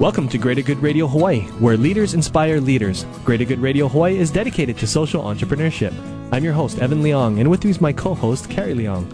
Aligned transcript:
Welcome 0.00 0.30
to 0.30 0.38
Greater 0.38 0.62
Good 0.62 0.78
Radio 0.78 1.06
Hawaii, 1.06 1.42
where 1.60 1.76
leaders 1.76 2.14
inspire 2.14 2.58
leaders. 2.58 3.04
Greater 3.22 3.44
Good 3.44 3.58
Radio 3.58 3.86
Hawaii 3.86 4.16
is 4.16 4.30
dedicated 4.30 4.78
to 4.78 4.86
social 4.86 5.22
entrepreneurship. 5.24 5.92
I'm 6.32 6.42
your 6.42 6.54
host, 6.54 6.78
Evan 6.78 7.02
Leong, 7.02 7.38
and 7.38 7.50
with 7.50 7.62
me 7.64 7.70
is 7.70 7.82
my 7.82 7.92
co 7.92 8.14
host, 8.14 8.48
Carrie 8.48 8.72
Leong. 8.72 9.04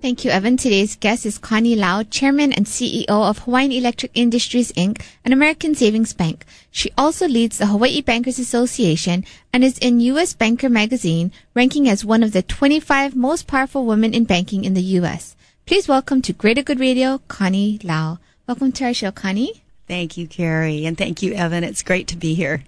Thank 0.00 0.24
you, 0.24 0.30
Evan. 0.30 0.56
Today's 0.56 0.94
guest 0.94 1.26
is 1.26 1.36
Connie 1.36 1.74
Lau, 1.74 2.04
Chairman 2.04 2.52
and 2.52 2.66
CEO 2.66 3.08
of 3.08 3.38
Hawaiian 3.38 3.72
Electric 3.72 4.12
Industries 4.14 4.70
Inc., 4.74 5.02
an 5.24 5.32
American 5.32 5.74
savings 5.74 6.12
bank. 6.12 6.44
She 6.70 6.92
also 6.96 7.26
leads 7.26 7.58
the 7.58 7.66
Hawaii 7.66 8.02
Bankers 8.02 8.38
Association 8.38 9.24
and 9.52 9.64
is 9.64 9.78
in 9.78 9.98
U.S. 9.98 10.32
Banker 10.32 10.68
magazine, 10.68 11.32
ranking 11.54 11.88
as 11.88 12.04
one 12.04 12.22
of 12.22 12.30
the 12.30 12.42
25 12.42 13.16
most 13.16 13.48
powerful 13.48 13.84
women 13.84 14.14
in 14.14 14.22
banking 14.22 14.64
in 14.64 14.74
the 14.74 14.82
U.S. 15.02 15.34
Please 15.66 15.88
welcome 15.88 16.20
to 16.20 16.34
Greater 16.34 16.62
Good 16.62 16.78
Radio, 16.78 17.22
Connie 17.26 17.80
Lau. 17.82 18.18
Welcome 18.46 18.70
to 18.72 18.84
our 18.84 18.92
show, 18.92 19.10
Connie. 19.10 19.62
Thank 19.88 20.18
you, 20.18 20.28
Carrie, 20.28 20.84
and 20.84 20.98
thank 20.98 21.22
you, 21.22 21.32
Evan. 21.32 21.64
It's 21.64 21.82
great 21.82 22.06
to 22.08 22.16
be 22.16 22.34
here. 22.34 22.64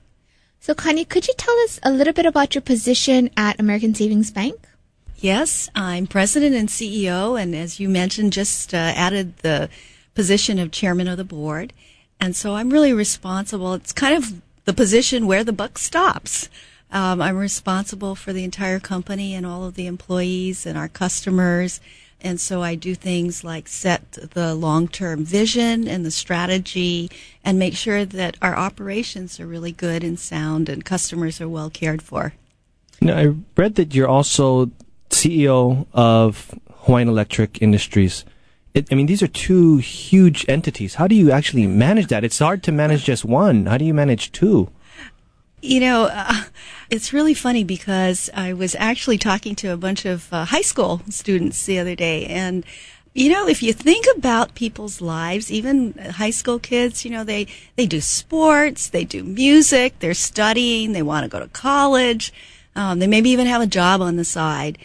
So, 0.61 0.73
Connie, 0.73 1.05
could 1.05 1.29
you 1.29 1.35
tell 1.37 1.55
us 1.59 1.79
a 1.83 1.91
little 1.91 2.15
bit 2.15 2.25
about 2.25 2.55
your 2.55 2.63
position 2.63 3.29
at 3.37 3.61
American 3.61 3.95
Savings 3.95 4.31
Bank? 4.31 4.67
Yes, 5.19 5.69
I'm 5.75 6.07
president 6.07 6.55
and 6.55 6.71
CEO, 6.71 7.39
and 7.39 7.55
as 7.55 7.79
you 7.79 7.91
mentioned, 7.91 8.33
just 8.33 8.73
uh, 8.73 8.79
added 8.79 9.37
the 9.39 9.69
position 10.15 10.59
of 10.59 10.71
chairman 10.71 11.07
of 11.07 11.19
the 11.19 11.25
board. 11.25 11.75
And 12.19 12.35
so 12.35 12.55
I'm 12.55 12.71
really 12.71 12.95
responsible. 12.95 13.75
It's 13.75 13.93
kind 13.93 14.17
of 14.17 14.41
the 14.65 14.73
position 14.73 15.27
where 15.27 15.45
the 15.45 15.53
buck 15.53 15.77
stops. 15.77 16.49
Um, 16.91 17.21
I'm 17.21 17.37
responsible 17.37 18.15
for 18.15 18.33
the 18.33 18.45
entire 18.45 18.81
company 18.81 19.35
and 19.35 19.45
all 19.45 19.65
of 19.65 19.75
the 19.75 19.87
employees 19.87 20.65
and 20.65 20.79
our 20.79 20.89
customers 20.89 21.79
and 22.21 22.41
so 22.41 22.63
I 22.63 22.75
do 22.75 22.95
things 22.95 23.45
like 23.45 23.69
set 23.69 24.13
the 24.13 24.55
long 24.55 24.89
term 24.89 25.25
vision 25.25 25.87
and 25.87 26.05
the 26.05 26.11
strategy 26.11 27.11
and 27.45 27.59
make 27.59 27.75
sure 27.75 28.05
that 28.05 28.37
our 28.43 28.57
operations 28.57 29.39
are 29.39 29.47
really 29.47 29.73
good 29.73 30.03
and 30.03 30.19
sound 30.19 30.69
and 30.69 30.85
customers 30.85 31.41
are 31.41 31.49
well 31.49 31.71
cared 31.71 32.03
for. 32.03 32.35
Now, 33.01 33.19
I 33.19 33.35
read 33.57 33.75
that 33.75 33.95
you're 33.95 34.09
also 34.09 34.71
CEO 35.11 35.87
of 35.93 36.55
Hawaiian 36.85 37.09
Electric 37.09 37.61
Industries. 37.61 38.25
It, 38.75 38.89
I 38.91 38.95
mean, 38.95 39.07
these 39.07 39.23
are 39.23 39.29
two 39.29 39.79
huge 39.79 40.45
entities. 40.49 40.95
How 40.95 41.07
do 41.07 41.15
you 41.15 41.31
actually 41.31 41.67
manage 41.67 42.09
that? 42.09 42.25
It's 42.25 42.39
hard 42.39 42.63
to 42.65 42.73
manage 42.73 43.05
just 43.05 43.25
one. 43.25 43.67
How 43.67 43.79
do 43.79 43.85
you 43.85 43.95
manage 43.95 44.33
two? 44.33 44.71
You 45.63 45.81
know, 45.81 46.09
uh, 46.13 46.45
it's 46.91 47.13
really 47.13 47.35
funny 47.35 47.65
because 47.65 48.31
I 48.35 48.53
was 48.53 48.75
actually 48.79 49.19
talking 49.19 49.55
to 49.57 49.69
a 49.69 49.77
bunch 49.77 50.05
of 50.05 50.33
uh, 50.33 50.45
high 50.45 50.63
school 50.63 51.03
students 51.09 51.65
the 51.65 51.79
other 51.79 51.95
day, 51.95 52.27
and 52.27 52.65
you 53.15 53.31
know, 53.31 53.49
if 53.49 53.63
you 53.63 53.73
think 53.73 54.05
about 54.17 54.55
people's 54.55 55.01
lives, 55.01 55.51
even 55.51 55.95
high 55.95 56.31
school 56.31 56.59
kids, 56.59 57.05
you 57.05 57.11
know, 57.11 57.25
they 57.25 57.47
they 57.77 57.87
do 57.87 58.01
sports, 58.01 58.89
they 58.89 59.05
do 59.05 59.25
music, 59.25 59.99
they're 60.01 60.15
studying, 60.15 60.93
they 60.93 61.03
want 61.03 61.25
to 61.25 61.31
go 61.31 61.41
to 61.41 61.49
college, 61.49 62.33
um, 62.75 62.99
they 62.99 63.07
maybe 63.07 63.31
even 63.31 63.47
have 63.47 63.63
a 63.63 63.67
job 63.67 64.03
on 64.03 64.17
the 64.17 64.25
side, 64.25 64.77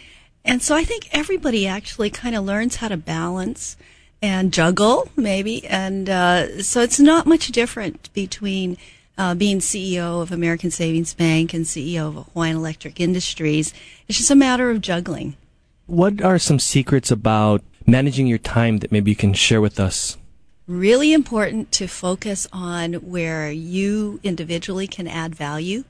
and 0.44 0.62
so 0.62 0.74
I 0.74 0.84
think 0.84 1.08
everybody 1.12 1.66
actually 1.66 2.10
kind 2.10 2.34
of 2.34 2.44
learns 2.44 2.76
how 2.76 2.88
to 2.88 2.96
balance 2.96 3.76
and 4.22 4.52
juggle, 4.52 5.10
maybe, 5.16 5.66
and 5.66 6.08
uh, 6.08 6.62
so 6.62 6.80
it's 6.80 6.98
not 6.98 7.26
much 7.26 7.48
different 7.48 8.12
between 8.14 8.78
uh, 9.18 9.34
being 9.34 9.58
CEO 9.58 10.22
of 10.22 10.32
American 10.32 10.70
Savings 10.70 11.14
Bank 11.14 11.52
and 11.54 11.64
CEO 11.64 12.08
of 12.08 12.26
Hawaiian 12.32 12.56
Electric 12.56 13.00
Industries. 13.00 13.72
It's 14.08 14.18
just 14.18 14.30
a 14.30 14.36
matter 14.36 14.70
of 14.70 14.80
juggling. 14.80 15.36
What 15.86 16.22
are 16.22 16.38
some 16.38 16.58
secrets 16.58 17.10
about 17.10 17.62
managing 17.86 18.26
your 18.26 18.38
time 18.38 18.78
that 18.78 18.92
maybe 18.92 19.10
you 19.10 19.16
can 19.16 19.34
share 19.34 19.60
with 19.60 19.78
us? 19.78 20.16
Really 20.66 21.12
important 21.12 21.72
to 21.72 21.86
focus 21.86 22.46
on 22.52 22.94
where 22.94 23.50
you 23.50 24.20
individually 24.22 24.86
can 24.86 25.08
add 25.08 25.34
value 25.34 25.84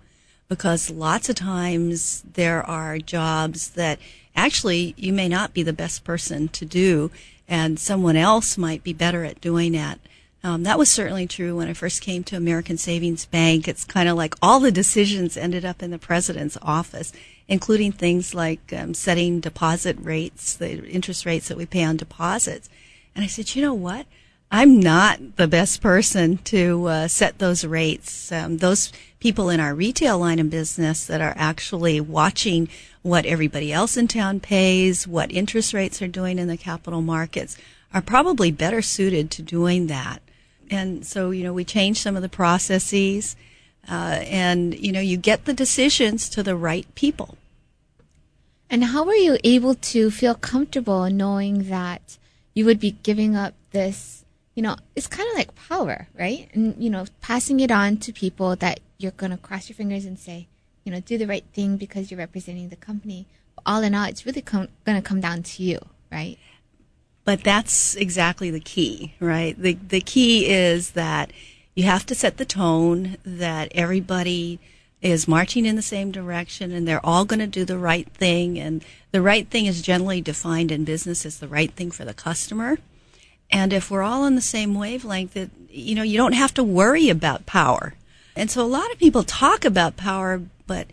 because 0.48 0.90
lots 0.90 1.28
of 1.28 1.36
times 1.36 2.22
there 2.32 2.62
are 2.62 2.98
jobs 2.98 3.70
that 3.70 3.98
actually 4.34 4.94
you 4.96 5.12
may 5.12 5.28
not 5.28 5.54
be 5.54 5.62
the 5.62 5.72
best 5.72 6.04
person 6.04 6.48
to 6.48 6.64
do 6.64 7.10
and 7.48 7.78
someone 7.78 8.16
else 8.16 8.56
might 8.56 8.82
be 8.82 8.92
better 8.92 9.24
at 9.24 9.40
doing 9.40 9.74
it. 9.74 10.00
Um, 10.44 10.64
that 10.64 10.78
was 10.78 10.90
certainly 10.90 11.28
true 11.28 11.56
when 11.56 11.68
I 11.68 11.72
first 11.72 12.02
came 12.02 12.24
to 12.24 12.36
American 12.36 12.76
Savings 12.76 13.26
Bank. 13.26 13.68
It's 13.68 13.84
kind 13.84 14.08
of 14.08 14.16
like 14.16 14.34
all 14.42 14.58
the 14.58 14.72
decisions 14.72 15.36
ended 15.36 15.64
up 15.64 15.84
in 15.84 15.92
the 15.92 16.00
president's 16.00 16.58
office, 16.60 17.12
including 17.46 17.92
things 17.92 18.34
like 18.34 18.72
um, 18.76 18.92
setting 18.92 19.38
deposit 19.38 19.96
rates, 20.00 20.54
the 20.54 20.84
interest 20.88 21.24
rates 21.24 21.46
that 21.46 21.56
we 21.56 21.64
pay 21.64 21.84
on 21.84 21.96
deposits. 21.96 22.68
And 23.14 23.24
I 23.24 23.28
said, 23.28 23.54
you 23.54 23.62
know 23.62 23.74
what? 23.74 24.06
I'm 24.50 24.80
not 24.80 25.36
the 25.36 25.46
best 25.46 25.80
person 25.80 26.38
to 26.38 26.86
uh, 26.86 27.08
set 27.08 27.38
those 27.38 27.64
rates. 27.64 28.32
Um, 28.32 28.58
those 28.58 28.92
people 29.20 29.48
in 29.48 29.60
our 29.60 29.74
retail 29.74 30.18
line 30.18 30.40
of 30.40 30.50
business 30.50 31.06
that 31.06 31.20
are 31.20 31.34
actually 31.36 32.00
watching 32.00 32.68
what 33.02 33.26
everybody 33.26 33.72
else 33.72 33.96
in 33.96 34.08
town 34.08 34.40
pays, 34.40 35.06
what 35.06 35.30
interest 35.30 35.72
rates 35.72 36.02
are 36.02 36.08
doing 36.08 36.38
in 36.40 36.48
the 36.48 36.56
capital 36.56 37.00
markets, 37.00 37.56
are 37.94 38.02
probably 38.02 38.50
better 38.50 38.82
suited 38.82 39.30
to 39.30 39.42
doing 39.42 39.86
that 39.86 40.21
and 40.72 41.06
so 41.06 41.30
you 41.30 41.44
know 41.44 41.52
we 41.52 41.64
change 41.64 42.00
some 42.00 42.16
of 42.16 42.22
the 42.22 42.28
processes 42.28 43.36
uh, 43.88 44.20
and 44.22 44.78
you 44.78 44.92
know 44.92 45.00
you 45.00 45.16
get 45.16 45.44
the 45.44 45.54
decisions 45.54 46.28
to 46.30 46.42
the 46.42 46.56
right 46.56 46.86
people. 46.94 47.36
And 48.70 48.84
how 48.84 49.04
were 49.04 49.14
you 49.14 49.36
able 49.44 49.74
to 49.74 50.10
feel 50.10 50.34
comfortable 50.34 51.10
knowing 51.10 51.68
that 51.68 52.16
you 52.54 52.64
would 52.64 52.80
be 52.80 52.92
giving 53.02 53.36
up 53.36 53.54
this 53.72 54.24
you 54.54 54.62
know 54.62 54.76
it's 54.96 55.06
kind 55.06 55.28
of 55.28 55.36
like 55.36 55.54
power 55.54 56.08
right? 56.18 56.48
And 56.54 56.82
you 56.82 56.90
know 56.90 57.04
passing 57.20 57.60
it 57.60 57.70
on 57.70 57.98
to 57.98 58.12
people 58.12 58.56
that 58.56 58.80
you're 58.98 59.12
going 59.12 59.32
to 59.32 59.38
cross 59.38 59.68
your 59.68 59.76
fingers 59.76 60.04
and 60.04 60.18
say 60.18 60.48
you 60.84 60.92
know 60.92 61.00
do 61.00 61.18
the 61.18 61.26
right 61.26 61.44
thing 61.52 61.76
because 61.76 62.10
you're 62.10 62.18
representing 62.18 62.68
the 62.68 62.76
company. 62.76 63.26
But 63.56 63.64
all 63.66 63.82
in 63.82 63.94
all 63.94 64.06
it's 64.06 64.24
really 64.24 64.42
com- 64.42 64.68
going 64.84 65.00
to 65.00 65.06
come 65.06 65.20
down 65.20 65.42
to 65.42 65.62
you 65.62 65.78
right 66.10 66.38
but 67.24 67.44
that's 67.44 67.94
exactly 67.94 68.50
the 68.50 68.60
key, 68.60 69.14
right? 69.20 69.60
The, 69.60 69.74
the 69.74 70.00
key 70.00 70.46
is 70.50 70.92
that 70.92 71.32
you 71.74 71.84
have 71.84 72.04
to 72.06 72.14
set 72.14 72.36
the 72.36 72.44
tone 72.44 73.16
that 73.24 73.70
everybody 73.74 74.58
is 75.00 75.26
marching 75.26 75.66
in 75.66 75.76
the 75.76 75.82
same 75.82 76.12
direction 76.12 76.70
and 76.72 76.86
they're 76.86 77.04
all 77.04 77.24
going 77.24 77.40
to 77.40 77.46
do 77.46 77.64
the 77.64 77.78
right 77.78 78.08
thing. 78.10 78.58
And 78.58 78.84
the 79.10 79.22
right 79.22 79.48
thing 79.48 79.66
is 79.66 79.82
generally 79.82 80.20
defined 80.20 80.70
in 80.70 80.84
business 80.84 81.26
as 81.26 81.38
the 81.38 81.48
right 81.48 81.72
thing 81.72 81.90
for 81.90 82.04
the 82.04 82.14
customer. 82.14 82.78
And 83.50 83.72
if 83.72 83.90
we're 83.90 84.02
all 84.02 84.22
on 84.22 84.34
the 84.34 84.40
same 84.40 84.74
wavelength, 84.74 85.34
that, 85.34 85.50
you 85.68 85.94
know, 85.94 86.02
you 86.02 86.16
don't 86.16 86.34
have 86.34 86.54
to 86.54 86.64
worry 86.64 87.08
about 87.08 87.46
power. 87.46 87.94
And 88.34 88.50
so 88.50 88.62
a 88.62 88.66
lot 88.66 88.90
of 88.92 88.98
people 88.98 89.24
talk 89.24 89.64
about 89.64 89.96
power, 89.96 90.40
but 90.66 90.86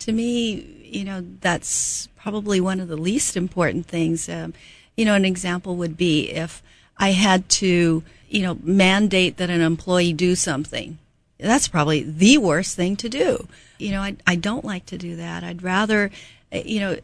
to 0.00 0.12
me, 0.12 0.80
you 0.84 1.04
know, 1.04 1.24
that's 1.40 2.08
probably 2.16 2.60
one 2.60 2.80
of 2.80 2.88
the 2.88 2.96
least 2.96 3.36
important 3.36 3.86
things. 3.86 4.28
Um, 4.28 4.52
you 4.96 5.04
know, 5.04 5.14
an 5.14 5.24
example 5.24 5.76
would 5.76 5.96
be 5.96 6.30
if 6.30 6.62
I 6.96 7.12
had 7.12 7.48
to, 7.50 8.02
you 8.28 8.42
know, 8.42 8.58
mandate 8.62 9.36
that 9.38 9.50
an 9.50 9.60
employee 9.60 10.12
do 10.12 10.34
something. 10.34 10.98
That's 11.38 11.68
probably 11.68 12.02
the 12.02 12.38
worst 12.38 12.76
thing 12.76 12.96
to 12.96 13.08
do. 13.08 13.48
You 13.78 13.90
know, 13.90 14.02
I, 14.02 14.16
I 14.26 14.36
don't 14.36 14.64
like 14.64 14.86
to 14.86 14.98
do 14.98 15.16
that. 15.16 15.42
I'd 15.42 15.62
rather, 15.62 16.10
eh, 16.52 16.62
you 16.64 16.80
know, 16.80 16.96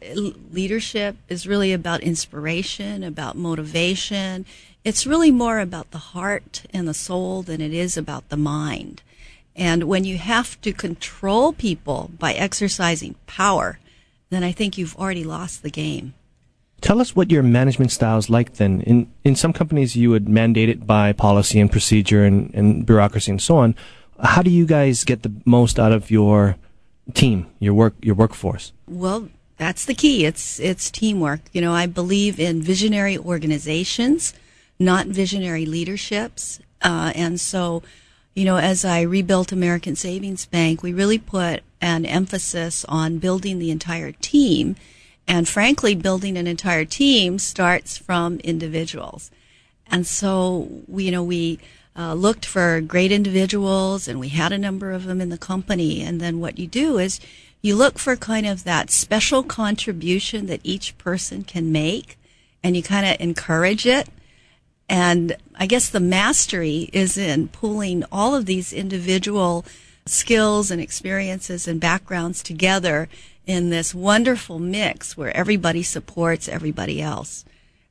leadership 0.51 1.17
is 1.27 1.47
really 1.47 1.73
about 1.73 2.01
inspiration, 2.01 3.03
about 3.03 3.35
motivation. 3.35 4.45
It's 4.85 5.05
really 5.05 5.31
more 5.31 5.59
about 5.59 5.91
the 5.91 5.97
heart 5.97 6.63
and 6.73 6.87
the 6.87 6.93
soul 6.93 7.41
than 7.41 7.59
it 7.59 7.73
is 7.73 7.97
about 7.97 8.29
the 8.29 8.37
mind. 8.37 9.01
And 9.55 9.83
when 9.83 10.05
you 10.05 10.17
have 10.17 10.59
to 10.61 10.71
control 10.71 11.51
people 11.51 12.11
by 12.17 12.31
exercising 12.33 13.15
power, 13.27 13.79
then 14.29 14.41
I 14.41 14.53
think 14.53 14.77
you've 14.77 14.95
already 14.95 15.25
lost 15.25 15.63
the 15.63 15.69
game. 15.69 16.13
Tell 16.81 17.01
us 17.01 17.15
what 17.15 17.31
your 17.31 17.43
management 17.43 17.91
style 17.91 18.17
is 18.17 18.29
like 18.29 18.53
then. 18.53 18.81
In, 18.81 19.11
in 19.23 19.35
some 19.35 19.53
companies, 19.53 19.95
you 19.95 20.09
would 20.09 20.29
mandate 20.29 20.69
it 20.69 20.87
by 20.87 21.13
policy 21.13 21.59
and 21.59 21.71
procedure 21.71 22.23
and, 22.23 22.53
and 22.53 22.85
bureaucracy 22.85 23.31
and 23.31 23.41
so 23.41 23.57
on. 23.57 23.75
How 24.21 24.41
do 24.41 24.49
you 24.49 24.65
guys 24.65 25.03
get 25.03 25.23
the 25.23 25.31
most 25.45 25.79
out 25.79 25.91
of 25.91 26.11
your 26.11 26.57
team, 27.13 27.47
your 27.59 27.73
work, 27.73 27.93
your 28.01 28.15
workforce? 28.15 28.73
Well, 28.87 29.29
that's 29.57 29.85
the 29.85 29.93
key. 29.93 30.25
It's, 30.25 30.59
it's 30.59 30.89
teamwork. 30.91 31.41
You 31.53 31.61
know, 31.61 31.73
I 31.73 31.85
believe 31.85 32.39
in 32.39 32.61
visionary 32.61 33.17
organizations 33.17 34.33
not 34.79 35.07
visionary 35.07 35.65
leaderships. 35.65 36.59
Uh, 36.81 37.11
and 37.13 37.39
so, 37.39 37.83
you 38.33 38.45
know, 38.45 38.57
as 38.57 38.85
I 38.85 39.01
rebuilt 39.01 39.51
American 39.51 39.95
Savings 39.95 40.45
Bank, 40.45 40.81
we 40.81 40.93
really 40.93 41.17
put 41.17 41.61
an 41.81 42.05
emphasis 42.05 42.85
on 42.85 43.19
building 43.19 43.59
the 43.59 43.71
entire 43.71 44.13
team. 44.13 44.77
And 45.29 45.47
frankly, 45.47 45.93
building 45.93 46.37
an 46.37 46.47
entire 46.47 46.85
team 46.85 47.37
starts 47.37 47.99
from 47.99 48.39
individuals. 48.39 49.29
And 49.85 50.07
so, 50.07 50.67
you 50.87 51.11
know, 51.11 51.23
we 51.23 51.59
uh, 51.95 52.15
looked 52.15 52.45
for 52.45 52.81
great 52.81 53.11
individuals 53.11 54.07
and 54.07 54.19
we 54.19 54.29
had 54.29 54.51
a 54.51 54.57
number 54.57 54.91
of 54.91 55.05
them 55.05 55.21
in 55.21 55.29
the 55.29 55.37
company. 55.37 56.01
And 56.01 56.19
then 56.19 56.39
what 56.39 56.57
you 56.57 56.65
do 56.65 56.97
is 56.97 57.19
you 57.61 57.75
look 57.75 57.99
for 57.99 58.15
kind 58.15 58.47
of 58.47 58.63
that 58.63 58.89
special 58.89 59.43
contribution 59.43 60.47
that 60.47 60.61
each 60.63 60.97
person 60.97 61.43
can 61.43 61.71
make 61.71 62.17
and 62.63 62.75
you 62.75 62.81
kind 62.81 63.05
of 63.05 63.21
encourage 63.21 63.85
it. 63.85 64.09
And 64.89 65.37
I 65.53 65.67
guess 65.67 65.89
the 65.89 65.99
mastery 65.99 66.89
is 66.91 67.19
in 67.19 67.49
pulling 67.49 68.03
all 68.11 68.33
of 68.33 68.47
these 68.47 68.73
individual 68.73 69.63
skills 70.07 70.71
and 70.71 70.81
experiences 70.81 71.67
and 71.67 71.79
backgrounds 71.79 72.41
together 72.41 73.07
in 73.45 73.69
this 73.69 73.95
wonderful 73.95 74.59
mix 74.59 75.17
where 75.17 75.35
everybody 75.35 75.83
supports 75.83 76.47
everybody 76.47 77.01
else. 77.01 77.45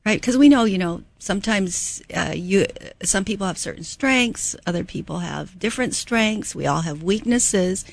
Right? 0.07 0.21
Because 0.21 0.39
we 0.39 0.49
know, 0.49 0.65
you 0.65 0.79
know, 0.79 1.03
sometimes 1.19 2.03
uh, 2.15 2.33
you, 2.35 2.67
some 3.03 3.25
people 3.25 3.47
have 3.47 3.59
certain 3.59 3.85
strengths, 3.85 4.57
other 4.67 4.85
people 4.85 5.19
have 5.19 5.59
different 5.59 5.95
strengths. 5.95 6.55
We 6.55 6.67
all 6.67 6.83
have 6.83 7.03
weaknesses, 7.03 7.85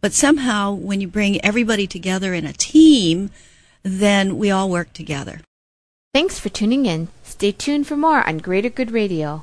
but 0.00 0.12
somehow 0.12 0.72
when 0.72 1.00
you 1.00 1.08
bring 1.08 1.44
everybody 1.44 1.86
together 1.86 2.34
in 2.34 2.44
a 2.44 2.52
team, 2.52 3.30
then 3.82 4.38
we 4.38 4.50
all 4.50 4.70
work 4.70 4.92
together. 4.92 5.40
Thanks 6.12 6.38
for 6.38 6.48
tuning 6.48 6.86
in. 6.86 7.08
Stay 7.24 7.50
tuned 7.50 7.88
for 7.88 7.96
more 7.96 8.24
on 8.28 8.38
Greater 8.38 8.70
Good 8.70 8.92
Radio. 8.92 9.42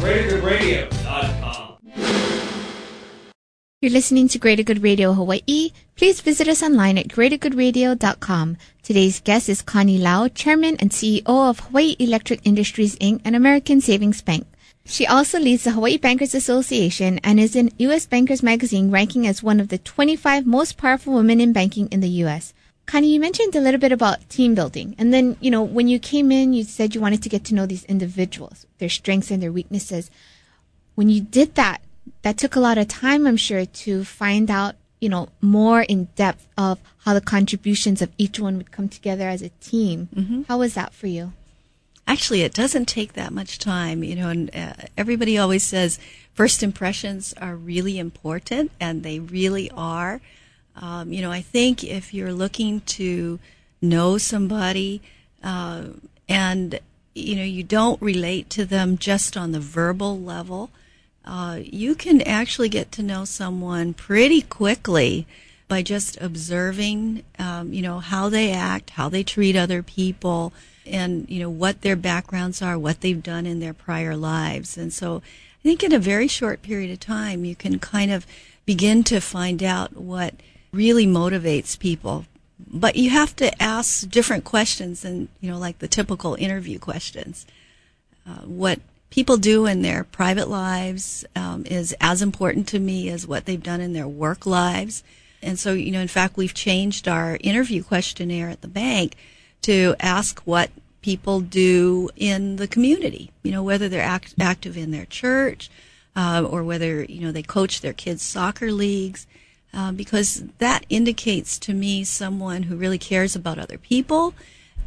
greatergoodradio.com. 0.00 1.76
You're 3.82 3.92
listening 3.92 4.28
to 4.28 4.38
Greater 4.38 4.62
Good 4.62 4.82
Radio 4.82 5.14
Hawaii. 5.14 5.70
Please 5.96 6.20
visit 6.20 6.48
us 6.48 6.62
online 6.62 6.98
at 6.98 7.08
greatergoodradio.com. 7.08 8.56
Today's 8.82 9.20
guest 9.20 9.48
is 9.48 9.62
Connie 9.62 9.98
Lau, 9.98 10.28
Chairman 10.28 10.76
and 10.80 10.90
CEO 10.90 11.22
of 11.26 11.60
Hawaii 11.60 11.96
Electric 11.98 12.46
Industries 12.46 12.96
Inc., 12.96 13.20
and 13.24 13.34
American 13.34 13.80
savings 13.80 14.20
bank. 14.20 14.46
She 14.84 15.06
also 15.06 15.38
leads 15.38 15.64
the 15.64 15.72
Hawaii 15.72 15.96
Bankers 15.98 16.34
Association 16.34 17.20
and 17.22 17.38
is 17.38 17.54
in 17.54 17.70
U.S. 17.78 18.06
Bankers 18.06 18.42
Magazine 18.42 18.90
ranking 18.90 19.26
as 19.26 19.42
one 19.42 19.60
of 19.60 19.68
the 19.68 19.78
25 19.78 20.46
most 20.46 20.76
powerful 20.76 21.14
women 21.14 21.40
in 21.40 21.52
banking 21.52 21.88
in 21.88 22.00
the 22.00 22.08
U.S. 22.24 22.52
Connie, 22.90 23.14
you 23.14 23.20
mentioned 23.20 23.54
a 23.54 23.60
little 23.60 23.78
bit 23.78 23.92
about 23.92 24.28
team 24.28 24.56
building. 24.56 24.96
And 24.98 25.14
then, 25.14 25.36
you 25.40 25.48
know, 25.48 25.62
when 25.62 25.86
you 25.86 26.00
came 26.00 26.32
in, 26.32 26.52
you 26.52 26.64
said 26.64 26.92
you 26.92 27.00
wanted 27.00 27.22
to 27.22 27.28
get 27.28 27.44
to 27.44 27.54
know 27.54 27.64
these 27.64 27.84
individuals, 27.84 28.66
their 28.78 28.88
strengths 28.88 29.30
and 29.30 29.40
their 29.40 29.52
weaknesses. 29.52 30.10
When 30.96 31.08
you 31.08 31.20
did 31.20 31.54
that, 31.54 31.82
that 32.22 32.36
took 32.36 32.56
a 32.56 32.60
lot 32.60 32.78
of 32.78 32.88
time, 32.88 33.28
I'm 33.28 33.36
sure, 33.36 33.64
to 33.64 34.02
find 34.02 34.50
out, 34.50 34.74
you 35.00 35.08
know, 35.08 35.28
more 35.40 35.82
in 35.82 36.06
depth 36.16 36.48
of 36.58 36.80
how 37.04 37.14
the 37.14 37.20
contributions 37.20 38.02
of 38.02 38.10
each 38.18 38.40
one 38.40 38.56
would 38.56 38.72
come 38.72 38.88
together 38.88 39.28
as 39.28 39.40
a 39.40 39.50
team. 39.60 40.08
Mm-hmm. 40.12 40.42
How 40.48 40.58
was 40.58 40.74
that 40.74 40.92
for 40.92 41.06
you? 41.06 41.32
Actually, 42.08 42.42
it 42.42 42.54
doesn't 42.54 42.86
take 42.86 43.12
that 43.12 43.32
much 43.32 43.60
time, 43.60 44.02
you 44.02 44.16
know, 44.16 44.30
and 44.30 44.50
uh, 44.52 44.72
everybody 44.98 45.38
always 45.38 45.62
says 45.62 46.00
first 46.34 46.60
impressions 46.60 47.34
are 47.40 47.54
really 47.54 48.00
important, 48.00 48.72
and 48.80 49.04
they 49.04 49.20
really 49.20 49.70
are. 49.76 50.20
Um, 50.76 51.12
you 51.12 51.22
know, 51.22 51.30
I 51.30 51.40
think 51.40 51.84
if 51.84 52.14
you're 52.14 52.32
looking 52.32 52.80
to 52.82 53.38
know 53.82 54.18
somebody 54.18 55.02
uh, 55.42 55.84
and, 56.28 56.80
you 57.14 57.36
know, 57.36 57.44
you 57.44 57.62
don't 57.62 58.00
relate 58.00 58.50
to 58.50 58.64
them 58.64 58.96
just 58.98 59.36
on 59.36 59.52
the 59.52 59.60
verbal 59.60 60.18
level, 60.18 60.70
uh, 61.24 61.58
you 61.62 61.94
can 61.94 62.22
actually 62.22 62.68
get 62.68 62.90
to 62.92 63.02
know 63.02 63.24
someone 63.24 63.92
pretty 63.92 64.42
quickly 64.42 65.26
by 65.68 65.82
just 65.82 66.20
observing, 66.20 67.22
um, 67.38 67.72
you 67.72 67.82
know, 67.82 68.00
how 68.00 68.28
they 68.28 68.50
act, 68.52 68.90
how 68.90 69.08
they 69.08 69.22
treat 69.22 69.54
other 69.54 69.82
people, 69.82 70.52
and, 70.86 71.28
you 71.28 71.38
know, 71.38 71.50
what 71.50 71.82
their 71.82 71.94
backgrounds 71.94 72.60
are, 72.60 72.78
what 72.78 73.00
they've 73.00 73.22
done 73.22 73.46
in 73.46 73.60
their 73.60 73.74
prior 73.74 74.16
lives. 74.16 74.76
And 74.76 74.92
so 74.92 75.18
I 75.18 75.62
think 75.62 75.84
in 75.84 75.92
a 75.92 75.98
very 75.98 76.26
short 76.26 76.62
period 76.62 76.90
of 76.90 76.98
time, 77.00 77.44
you 77.44 77.54
can 77.54 77.78
kind 77.78 78.10
of 78.10 78.26
begin 78.66 79.04
to 79.04 79.20
find 79.20 79.62
out 79.62 79.96
what 79.96 80.34
really 80.72 81.06
motivates 81.06 81.78
people. 81.78 82.26
But 82.58 82.96
you 82.96 83.10
have 83.10 83.34
to 83.36 83.62
ask 83.62 84.08
different 84.08 84.44
questions 84.44 85.02
than, 85.02 85.28
you 85.40 85.50
know, 85.50 85.58
like 85.58 85.78
the 85.78 85.88
typical 85.88 86.34
interview 86.34 86.78
questions. 86.78 87.46
Uh, 88.26 88.42
what 88.44 88.80
people 89.08 89.36
do 89.36 89.66
in 89.66 89.82
their 89.82 90.04
private 90.04 90.48
lives 90.48 91.24
um, 91.34 91.64
is 91.66 91.94
as 92.00 92.22
important 92.22 92.68
to 92.68 92.78
me 92.78 93.08
as 93.08 93.26
what 93.26 93.44
they've 93.44 93.62
done 93.62 93.80
in 93.80 93.92
their 93.92 94.06
work 94.06 94.46
lives. 94.46 95.02
And 95.42 95.58
so, 95.58 95.72
you 95.72 95.90
know, 95.90 96.00
in 96.00 96.08
fact, 96.08 96.36
we've 96.36 96.54
changed 96.54 97.08
our 97.08 97.38
interview 97.40 97.82
questionnaire 97.82 98.50
at 98.50 98.60
the 98.60 98.68
bank 98.68 99.16
to 99.62 99.96
ask 99.98 100.40
what 100.40 100.70
people 101.02 101.40
do 101.40 102.10
in 102.14 102.56
the 102.56 102.68
community, 102.68 103.30
you 103.42 103.50
know, 103.50 103.62
whether 103.62 103.88
they're 103.88 104.02
act- 104.02 104.34
active 104.38 104.76
in 104.76 104.90
their 104.90 105.06
church 105.06 105.70
uh, 106.14 106.46
or 106.48 106.62
whether, 106.62 107.04
you 107.04 107.20
know, 107.22 107.32
they 107.32 107.42
coach 107.42 107.80
their 107.80 107.94
kids' 107.94 108.22
soccer 108.22 108.70
leagues. 108.70 109.26
Uh, 109.72 109.92
because 109.92 110.42
that 110.58 110.84
indicates 110.88 111.56
to 111.56 111.72
me 111.72 112.02
someone 112.02 112.64
who 112.64 112.76
really 112.76 112.98
cares 112.98 113.36
about 113.36 113.58
other 113.58 113.78
people 113.78 114.34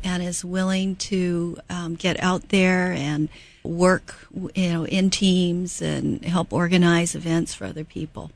and 0.04 0.22
is 0.22 0.44
willing 0.44 0.98
to 0.98 1.58
um, 1.70 1.96
get 1.96 2.22
out 2.22 2.50
there 2.50 2.92
and 2.92 3.30
work, 3.64 4.28
you 4.56 4.74
know, 4.74 4.86
in 4.86 5.10
teams 5.10 5.82
and 5.82 6.26
help 6.26 6.52
organize 6.52 7.16
events 7.16 7.54
for 7.54 7.66
other 7.66 7.86
people. 7.86 8.32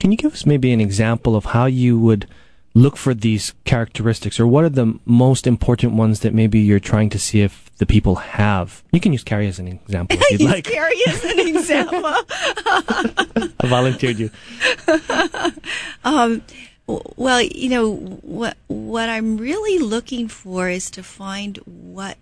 Can 0.00 0.10
you 0.10 0.16
give 0.16 0.32
us 0.32 0.44
maybe 0.44 0.72
an 0.72 0.80
example 0.80 1.36
of 1.36 1.46
how 1.46 1.66
you 1.66 1.98
would 1.98 2.26
look 2.74 2.96
for 2.96 3.14
these 3.14 3.54
characteristics, 3.64 4.38
or 4.38 4.46
what 4.46 4.64
are 4.64 4.68
the 4.68 4.98
most 5.04 5.46
important 5.46 5.94
ones 5.94 6.20
that 6.20 6.34
maybe 6.34 6.60
you're 6.60 6.80
trying 6.80 7.10
to 7.10 7.18
see 7.18 7.40
if 7.40 7.70
the 7.78 7.86
people 7.86 8.16
have? 8.16 8.82
You 8.92 9.00
can 9.00 9.12
use 9.12 9.24
Carrie 9.24 9.48
as 9.48 9.58
an 9.58 9.68
example 9.68 10.18
if 10.20 10.30
you'd 10.30 10.40
use 10.40 10.50
like. 10.52 10.64
Carrie 10.64 11.00
as 11.08 11.24
an 11.24 11.40
example. 11.40 12.02
I 12.04 13.66
volunteered 13.66 14.18
you. 14.18 14.30
Um, 16.04 16.42
well, 16.86 17.42
you 17.42 17.68
know 17.68 17.96
what 17.96 18.56
what 18.68 19.10
I'm 19.10 19.36
really 19.36 19.78
looking 19.78 20.26
for 20.26 20.70
is 20.70 20.90
to 20.92 21.02
find 21.02 21.58
what 21.66 22.16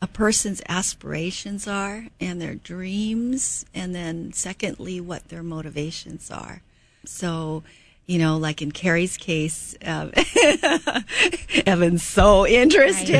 a 0.00 0.06
person's 0.06 0.62
aspirations 0.68 1.66
are 1.66 2.06
and 2.20 2.40
their 2.40 2.54
dreams, 2.54 3.66
and 3.74 3.94
then 3.94 4.32
secondly, 4.32 5.00
what 5.00 5.28
their 5.28 5.42
motivations 5.42 6.30
are. 6.30 6.62
So, 7.04 7.64
you 8.06 8.18
know, 8.20 8.36
like 8.36 8.62
in 8.62 8.70
Carrie's 8.70 9.16
case, 9.16 9.74
um, 9.84 10.12
Evan's 11.66 12.04
so 12.04 12.46
interested. 12.46 13.16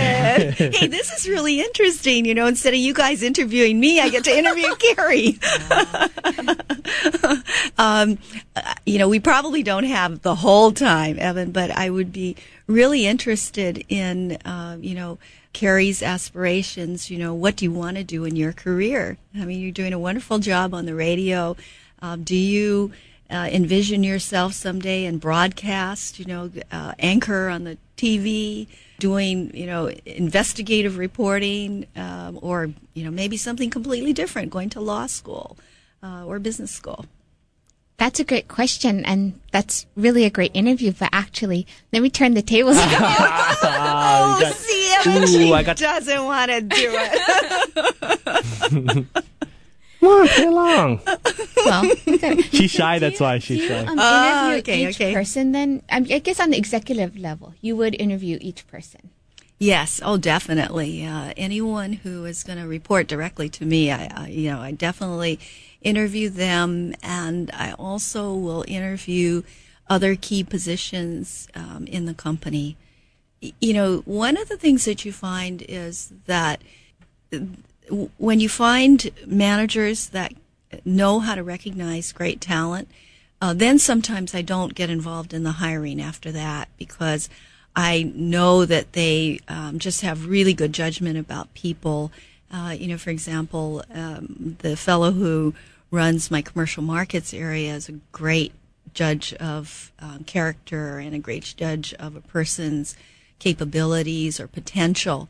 hey, 0.54 0.86
this 0.86 1.12
is 1.12 1.28
really 1.28 1.60
interesting. 1.60 2.24
You 2.24 2.34
know, 2.34 2.46
instead 2.46 2.72
of 2.72 2.78
you 2.78 2.94
guys 2.94 3.22
interviewing 3.22 3.80
me, 3.80 4.00
I 4.00 4.10
get 4.10 4.24
to 4.24 4.36
interview 4.36 4.72
Carrie. 4.94 5.38
um, 7.78 8.18
uh, 8.54 8.74
you 8.84 8.98
know, 8.98 9.08
we 9.08 9.18
probably 9.18 9.64
don't 9.64 9.84
have 9.84 10.22
the 10.22 10.36
whole 10.36 10.70
time, 10.70 11.18
Evan, 11.18 11.50
but 11.50 11.72
I 11.72 11.90
would 11.90 12.12
be 12.12 12.36
really 12.68 13.06
interested 13.06 13.84
in, 13.88 14.36
uh, 14.44 14.76
you 14.80 14.94
know, 14.94 15.18
Carrie's 15.52 16.02
aspirations, 16.02 17.10
you 17.10 17.18
know, 17.18 17.34
what 17.34 17.56
do 17.56 17.64
you 17.64 17.72
want 17.72 17.96
to 17.96 18.04
do 18.04 18.24
in 18.24 18.36
your 18.36 18.52
career? 18.52 19.16
I 19.34 19.44
mean, 19.46 19.60
you're 19.60 19.72
doing 19.72 19.94
a 19.94 19.98
wonderful 19.98 20.38
job 20.38 20.74
on 20.74 20.86
the 20.86 20.94
radio. 20.94 21.56
Um, 22.02 22.22
do 22.22 22.36
you 22.36 22.92
uh, 23.30 23.48
envision 23.52 24.02
yourself 24.04 24.52
someday 24.54 25.04
and 25.04 25.20
broadcast, 25.20 26.18
you 26.18 26.24
know, 26.26 26.50
uh, 26.70 26.92
anchor 26.98 27.48
on 27.48 27.64
the 27.64 27.76
TV, 27.96 28.66
doing, 28.98 29.50
you 29.54 29.66
know, 29.66 29.90
investigative 30.04 30.96
reporting, 30.98 31.86
um, 31.96 32.38
or, 32.42 32.70
you 32.94 33.04
know, 33.04 33.10
maybe 33.10 33.36
something 33.36 33.70
completely 33.70 34.12
different, 34.12 34.50
going 34.50 34.70
to 34.70 34.80
law 34.80 35.06
school 35.06 35.56
uh, 36.02 36.24
or 36.24 36.38
business 36.38 36.70
school? 36.70 37.06
That's 37.98 38.20
a 38.20 38.24
great 38.24 38.46
question, 38.46 39.06
and 39.06 39.40
that's 39.52 39.86
really 39.96 40.24
a 40.24 40.30
great 40.30 40.50
interview. 40.54 40.92
But 40.92 41.08
actually, 41.12 41.66
let 41.94 42.02
me 42.02 42.10
turn 42.10 42.34
the 42.34 42.42
tables. 42.42 42.76
oh, 42.80 44.38
got- 44.38 44.52
see, 44.54 44.94
Ooh, 45.08 45.26
she 45.26 45.50
I 45.52 45.62
got- 45.62 45.78
doesn't 45.78 46.24
want 46.24 46.50
to 46.50 46.60
do 46.60 46.92
it. 48.38 49.06
Come 50.00 50.08
on, 50.08 50.28
play 50.28 50.44
along. 50.46 51.00
well, 51.64 51.90
okay. 52.08 52.40
She's 52.42 52.70
shy, 52.70 52.98
that's 52.98 53.20
why 53.20 53.38
Do 53.38 53.44
she's 53.44 53.62
you 53.62 53.68
shy. 53.68 53.78
um, 53.84 53.96
Ah, 53.98 54.46
interview 54.52 54.58
okay, 54.60 54.88
each 54.88 54.96
okay. 54.96 55.14
person? 55.14 55.52
Then 55.52 55.82
um, 55.90 56.06
I 56.10 56.18
guess 56.18 56.38
on 56.40 56.50
the 56.50 56.58
executive 56.58 57.16
level, 57.16 57.54
you 57.60 57.76
would 57.76 57.94
interview 58.00 58.38
each 58.40 58.66
person. 58.66 59.10
Yes, 59.58 60.00
oh, 60.04 60.18
definitely. 60.18 61.04
Uh, 61.06 61.32
anyone 61.36 61.94
who 61.94 62.26
is 62.26 62.44
going 62.44 62.58
to 62.58 62.66
report 62.68 63.06
directly 63.08 63.48
to 63.50 63.64
me, 63.64 63.90
I, 63.90 64.10
I, 64.14 64.28
you 64.28 64.50
know, 64.50 64.60
I 64.60 64.72
definitely 64.72 65.40
interview 65.80 66.28
them, 66.28 66.92
and 67.02 67.50
I 67.54 67.72
also 67.72 68.34
will 68.34 68.64
interview 68.68 69.42
other 69.88 70.14
key 70.14 70.44
positions 70.44 71.48
um, 71.54 71.86
in 71.86 72.04
the 72.04 72.12
company. 72.12 72.76
You 73.40 73.72
know, 73.72 73.98
one 74.04 74.36
of 74.36 74.48
the 74.50 74.56
things 74.58 74.84
that 74.84 75.06
you 75.06 75.12
find 75.12 75.62
is 75.68 76.12
that 76.26 76.60
w- 77.30 77.52
when 78.18 78.40
you 78.40 78.48
find 78.48 79.10
managers 79.26 80.08
that 80.08 80.34
know 80.84 81.20
how 81.20 81.34
to 81.34 81.42
recognize 81.42 82.12
great 82.12 82.40
talent, 82.40 82.88
uh, 83.40 83.52
then 83.52 83.78
sometimes 83.78 84.34
I 84.34 84.42
don't 84.42 84.74
get 84.74 84.90
involved 84.90 85.32
in 85.32 85.42
the 85.42 85.52
hiring 85.52 86.00
after 86.00 86.32
that 86.32 86.68
because 86.78 87.28
I 87.74 88.10
know 88.14 88.64
that 88.64 88.92
they 88.92 89.40
um, 89.48 89.78
just 89.78 90.00
have 90.00 90.26
really 90.26 90.54
good 90.54 90.72
judgment 90.72 91.18
about 91.18 91.52
people. 91.54 92.10
Uh, 92.50 92.74
you 92.78 92.86
know, 92.86 92.96
for 92.96 93.10
example, 93.10 93.84
um, 93.92 94.56
the 94.60 94.76
fellow 94.76 95.12
who 95.12 95.54
runs 95.90 96.30
my 96.30 96.40
commercial 96.40 96.82
markets 96.82 97.34
area 97.34 97.74
is 97.74 97.88
a 97.88 98.00
great 98.12 98.52
judge 98.94 99.34
of 99.34 99.92
um, 99.98 100.24
character 100.24 100.98
and 100.98 101.14
a 101.14 101.18
great 101.18 101.54
judge 101.56 101.92
of 101.94 102.16
a 102.16 102.20
person's 102.20 102.96
capabilities 103.38 104.40
or 104.40 104.46
potential. 104.46 105.28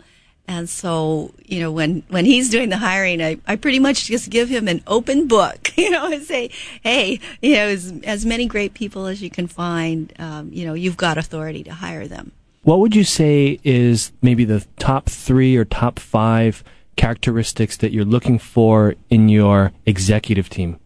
And 0.49 0.69
so, 0.69 1.33
you 1.45 1.61
know, 1.61 1.73
when, 1.73 2.05
when 2.09 2.25
he's 2.25 2.51
doing 2.51 2.69
the 2.69 2.77
hiring, 2.77 3.21
I, 3.21 3.39
I 3.47 3.57
pretty 3.57 3.81
much 3.81 4.05
just 4.05 4.31
give 4.31 4.49
him 4.49 4.69
an 4.69 4.83
open 4.87 5.27
book, 5.27 5.73
you 5.77 5.91
know, 5.91 6.11
and 6.11 6.23
say, 6.23 6.51
hey, 6.83 7.21
you 7.43 7.55
know, 7.55 7.67
as, 7.67 7.93
as 8.05 8.25
many 8.25 8.47
great 8.47 8.75
people 8.75 9.07
as 9.07 9.23
you 9.23 9.31
can 9.31 9.49
find, 9.49 10.13
um, 10.19 10.51
you 10.53 10.65
know, 10.65 10.75
you've 10.75 10.97
got 10.97 11.19
authority 11.19 11.65
to 11.65 11.73
hire 11.73 12.07
them. 12.07 12.33
What 12.63 12.81
would 12.81 12.97
you 12.97 13.05
say 13.05 13.61
is 13.65 14.13
maybe 14.23 14.45
the 14.45 14.67
top 14.79 15.09
three 15.09 15.57
or 15.57 15.65
top 15.65 15.99
five 15.99 16.65
characteristics 16.97 17.77
that 17.77 17.93
you're 17.93 18.05
looking 18.05 18.39
for 18.39 18.95
in 19.11 19.29
your 19.29 19.73
executive 19.85 20.49
team? 20.49 20.79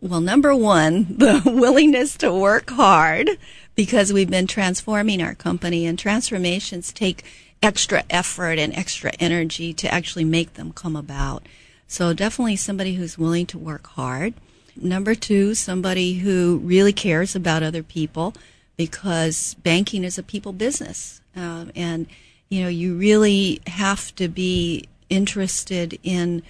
Well, 0.00 0.20
number 0.20 0.54
one, 0.54 1.06
the 1.18 1.42
willingness 1.44 2.16
to 2.18 2.32
work 2.32 2.70
hard 2.70 3.30
because 3.74 4.12
we've 4.12 4.30
been 4.30 4.46
transforming 4.46 5.22
our 5.22 5.34
company 5.34 5.86
and 5.86 5.98
transformations 5.98 6.92
take 6.92 7.24
extra 7.62 8.04
effort 8.08 8.58
and 8.58 8.74
extra 8.74 9.12
energy 9.18 9.72
to 9.74 9.92
actually 9.92 10.24
make 10.24 10.54
them 10.54 10.72
come 10.72 10.96
about. 10.96 11.42
So 11.86 12.12
definitely 12.12 12.56
somebody 12.56 12.94
who's 12.94 13.18
willing 13.18 13.46
to 13.46 13.58
work 13.58 13.86
hard. 13.88 14.34
Number 14.76 15.14
two, 15.14 15.54
somebody 15.54 16.18
who 16.18 16.60
really 16.62 16.92
cares 16.92 17.34
about 17.34 17.62
other 17.62 17.82
people 17.82 18.34
because 18.76 19.54
banking 19.62 20.04
is 20.04 20.18
a 20.18 20.22
people 20.22 20.52
business. 20.52 21.20
Uh, 21.36 21.66
and, 21.74 22.06
you 22.48 22.62
know, 22.62 22.68
you 22.68 22.96
really 22.96 23.60
have 23.66 24.14
to 24.16 24.28
be 24.28 24.88
interested 25.10 25.98
in 26.02 26.42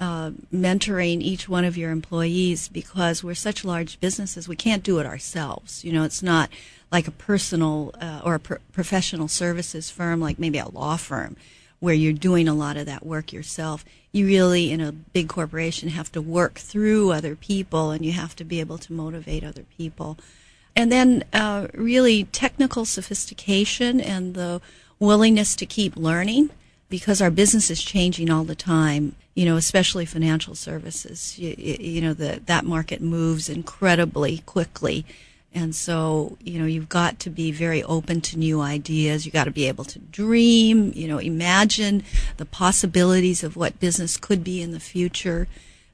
uh, 0.00 0.30
mentoring 0.52 1.20
each 1.20 1.48
one 1.48 1.64
of 1.64 1.76
your 1.76 1.90
employees 1.90 2.68
because 2.68 3.22
we're 3.22 3.34
such 3.34 3.64
large 3.64 4.00
businesses. 4.00 4.48
We 4.48 4.56
can't 4.56 4.82
do 4.82 4.98
it 4.98 5.06
ourselves. 5.06 5.84
You 5.84 5.92
know, 5.92 6.02
it's 6.02 6.22
not 6.22 6.50
like 6.92 7.08
a 7.08 7.12
personal 7.12 7.94
uh, 8.00 8.20
or 8.24 8.36
a 8.36 8.40
pro- 8.40 8.58
professional 8.72 9.28
services 9.28 9.90
firm, 9.90 10.20
like 10.20 10.38
maybe 10.38 10.58
a 10.58 10.68
law 10.68 10.96
firm, 10.96 11.36
where 11.80 11.94
you're 11.94 12.12
doing 12.12 12.48
a 12.48 12.54
lot 12.54 12.76
of 12.76 12.86
that 12.86 13.04
work 13.04 13.32
yourself. 13.32 13.84
You 14.12 14.26
really, 14.26 14.70
in 14.70 14.80
a 14.80 14.92
big 14.92 15.28
corporation, 15.28 15.90
have 15.90 16.10
to 16.12 16.22
work 16.22 16.54
through 16.54 17.12
other 17.12 17.36
people 17.36 17.90
and 17.90 18.04
you 18.04 18.12
have 18.12 18.34
to 18.36 18.44
be 18.44 18.60
able 18.60 18.78
to 18.78 18.92
motivate 18.92 19.44
other 19.44 19.64
people. 19.76 20.18
And 20.74 20.92
then, 20.92 21.24
uh, 21.32 21.68
really, 21.74 22.24
technical 22.24 22.84
sophistication 22.84 24.00
and 24.00 24.34
the 24.34 24.60
willingness 24.98 25.56
to 25.56 25.66
keep 25.66 25.96
learning 25.96 26.50
because 26.88 27.20
our 27.20 27.30
business 27.30 27.70
is 27.70 27.82
changing 27.82 28.30
all 28.30 28.44
the 28.44 28.54
time, 28.54 29.16
you 29.34 29.44
know, 29.44 29.56
especially 29.56 30.06
financial 30.06 30.54
services. 30.54 31.38
You, 31.38 31.54
you 31.58 32.00
know, 32.00 32.14
the, 32.14 32.40
that 32.46 32.64
market 32.64 33.00
moves 33.00 33.48
incredibly 33.48 34.38
quickly. 34.38 35.04
And 35.54 35.74
so, 35.74 36.36
you 36.40 36.58
know, 36.58 36.66
you've 36.66 36.88
got 36.88 37.18
to 37.20 37.30
be 37.30 37.50
very 37.50 37.82
open 37.82 38.20
to 38.22 38.38
new 38.38 38.60
ideas. 38.60 39.24
You've 39.24 39.32
got 39.32 39.44
to 39.44 39.50
be 39.50 39.66
able 39.68 39.84
to 39.84 39.98
dream, 39.98 40.92
you 40.94 41.08
know, 41.08 41.18
imagine 41.18 42.04
the 42.36 42.44
possibilities 42.44 43.42
of 43.42 43.56
what 43.56 43.80
business 43.80 44.18
could 44.18 44.44
be 44.44 44.60
in 44.60 44.72
the 44.72 44.80
future. 44.80 45.48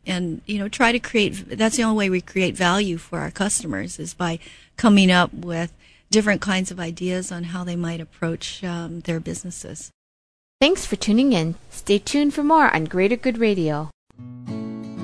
And, 0.04 0.40
you 0.46 0.58
know, 0.58 0.68
try 0.68 0.90
to 0.90 0.98
create, 0.98 1.48
that's 1.56 1.76
the 1.76 1.84
only 1.84 1.96
way 1.96 2.10
we 2.10 2.20
create 2.20 2.56
value 2.56 2.96
for 2.96 3.20
our 3.20 3.30
customers 3.30 4.00
is 4.00 4.14
by 4.14 4.40
coming 4.76 5.12
up 5.12 5.32
with 5.32 5.72
different 6.10 6.40
kinds 6.40 6.70
of 6.72 6.80
ideas 6.80 7.30
on 7.30 7.44
how 7.44 7.62
they 7.62 7.76
might 7.76 8.00
approach 8.00 8.64
um, 8.64 9.00
their 9.00 9.20
businesses. 9.20 9.90
Thanks 10.60 10.86
for 10.86 10.96
tuning 10.96 11.32
in. 11.32 11.54
Stay 11.70 11.98
tuned 11.98 12.34
for 12.34 12.42
more 12.42 12.72
on 12.74 12.84
Greater 12.84 13.16
Good 13.16 13.38
Radio. 13.38 13.90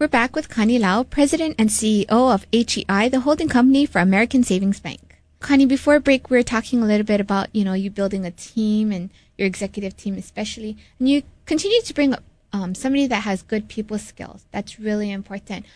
We're 0.00 0.06
back 0.06 0.36
with 0.36 0.48
Connie 0.48 0.78
Lau, 0.78 1.02
President 1.02 1.56
and 1.58 1.70
CEO 1.70 2.06
of 2.08 2.46
HEI, 2.52 3.08
the 3.08 3.18
holding 3.18 3.48
company 3.48 3.84
for 3.84 3.98
American 3.98 4.44
Savings 4.44 4.78
Bank. 4.78 5.18
Connie, 5.40 5.66
before 5.66 5.98
break, 5.98 6.30
we 6.30 6.36
were 6.36 6.44
talking 6.44 6.80
a 6.80 6.86
little 6.86 7.04
bit 7.04 7.20
about, 7.20 7.48
you 7.52 7.64
know, 7.64 7.72
you 7.72 7.90
building 7.90 8.24
a 8.24 8.30
team 8.30 8.92
and 8.92 9.10
your 9.36 9.48
executive 9.48 9.96
team 9.96 10.16
especially. 10.16 10.76
And 11.00 11.08
you 11.08 11.24
continue 11.46 11.82
to 11.82 11.92
bring 11.92 12.14
up 12.14 12.22
um, 12.52 12.76
somebody 12.76 13.08
that 13.08 13.24
has 13.24 13.42
good 13.42 13.66
people 13.66 13.98
skills. 13.98 14.44
That's 14.52 14.78
really 14.78 15.10
important. 15.10 15.66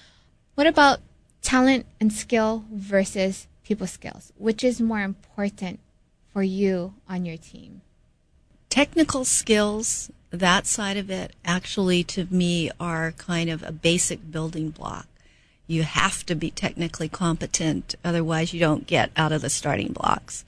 What 0.54 0.68
about 0.68 1.00
talent 1.40 1.86
and 1.98 2.12
skill 2.12 2.64
versus 2.72 3.48
people 3.64 3.88
skills? 3.88 4.32
Which 4.38 4.62
is 4.62 4.80
more 4.80 5.00
important 5.00 5.80
for 6.32 6.44
you 6.44 6.94
on 7.08 7.24
your 7.26 7.38
team? 7.38 7.80
technical 8.72 9.22
skills, 9.22 10.10
that 10.32 10.66
side 10.66 10.96
of 10.96 11.10
it, 11.10 11.34
actually 11.44 12.02
to 12.04 12.26
me 12.30 12.70
are 12.80 13.12
kind 13.12 13.50
of 13.50 13.62
a 13.62 13.70
basic 13.70 14.30
building 14.32 14.70
block. 14.70 15.06
You 15.66 15.84
have 15.84 16.26
to 16.26 16.34
be 16.34 16.50
technically 16.50 17.08
competent, 17.08 17.94
otherwise 18.04 18.52
you 18.52 18.60
don't 18.60 18.86
get 18.86 19.10
out 19.16 19.32
of 19.32 19.42
the 19.42 19.50
starting 19.50 19.92
blocks. 19.92 20.44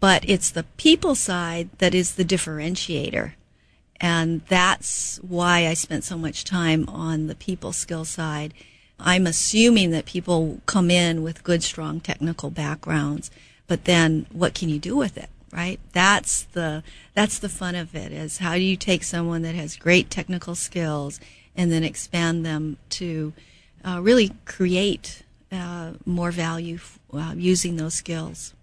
But 0.00 0.28
it's 0.28 0.50
the 0.50 0.62
people 0.76 1.14
side 1.14 1.68
that 1.78 1.94
is 1.94 2.14
the 2.14 2.24
differentiator. 2.24 3.32
And 4.00 4.42
that's 4.48 5.18
why 5.18 5.66
I 5.66 5.74
spent 5.74 6.04
so 6.04 6.16
much 6.16 6.44
time 6.44 6.88
on 6.88 7.26
the 7.26 7.34
people 7.34 7.72
skill 7.72 8.04
side. 8.04 8.54
I'm 8.98 9.26
assuming 9.26 9.90
that 9.90 10.06
people 10.06 10.60
come 10.66 10.90
in 10.90 11.22
with 11.22 11.44
good, 11.44 11.62
strong 11.62 12.00
technical 12.00 12.50
backgrounds, 12.50 13.30
but 13.66 13.84
then 13.84 14.26
what 14.32 14.54
can 14.54 14.68
you 14.68 14.78
do 14.78 14.96
with 14.96 15.16
it? 15.16 15.28
Right? 15.54 15.78
That's 15.92 16.42
the, 16.42 16.82
that's 17.14 17.38
the 17.38 17.48
fun 17.48 17.76
of 17.76 17.94
it 17.94 18.10
is 18.10 18.38
how 18.38 18.54
do 18.54 18.60
you 18.60 18.76
take 18.76 19.04
someone 19.04 19.42
that 19.42 19.54
has 19.54 19.76
great 19.76 20.10
technical 20.10 20.56
skills 20.56 21.20
and 21.54 21.70
then 21.70 21.84
expand 21.84 22.44
them 22.44 22.76
to 22.90 23.32
uh, 23.84 24.00
really 24.02 24.32
create 24.46 25.22
uh, 25.52 25.92
more 26.04 26.32
value 26.32 26.78
uh, 27.12 27.34
using 27.36 27.76
those 27.76 27.94
skills. 27.94 28.54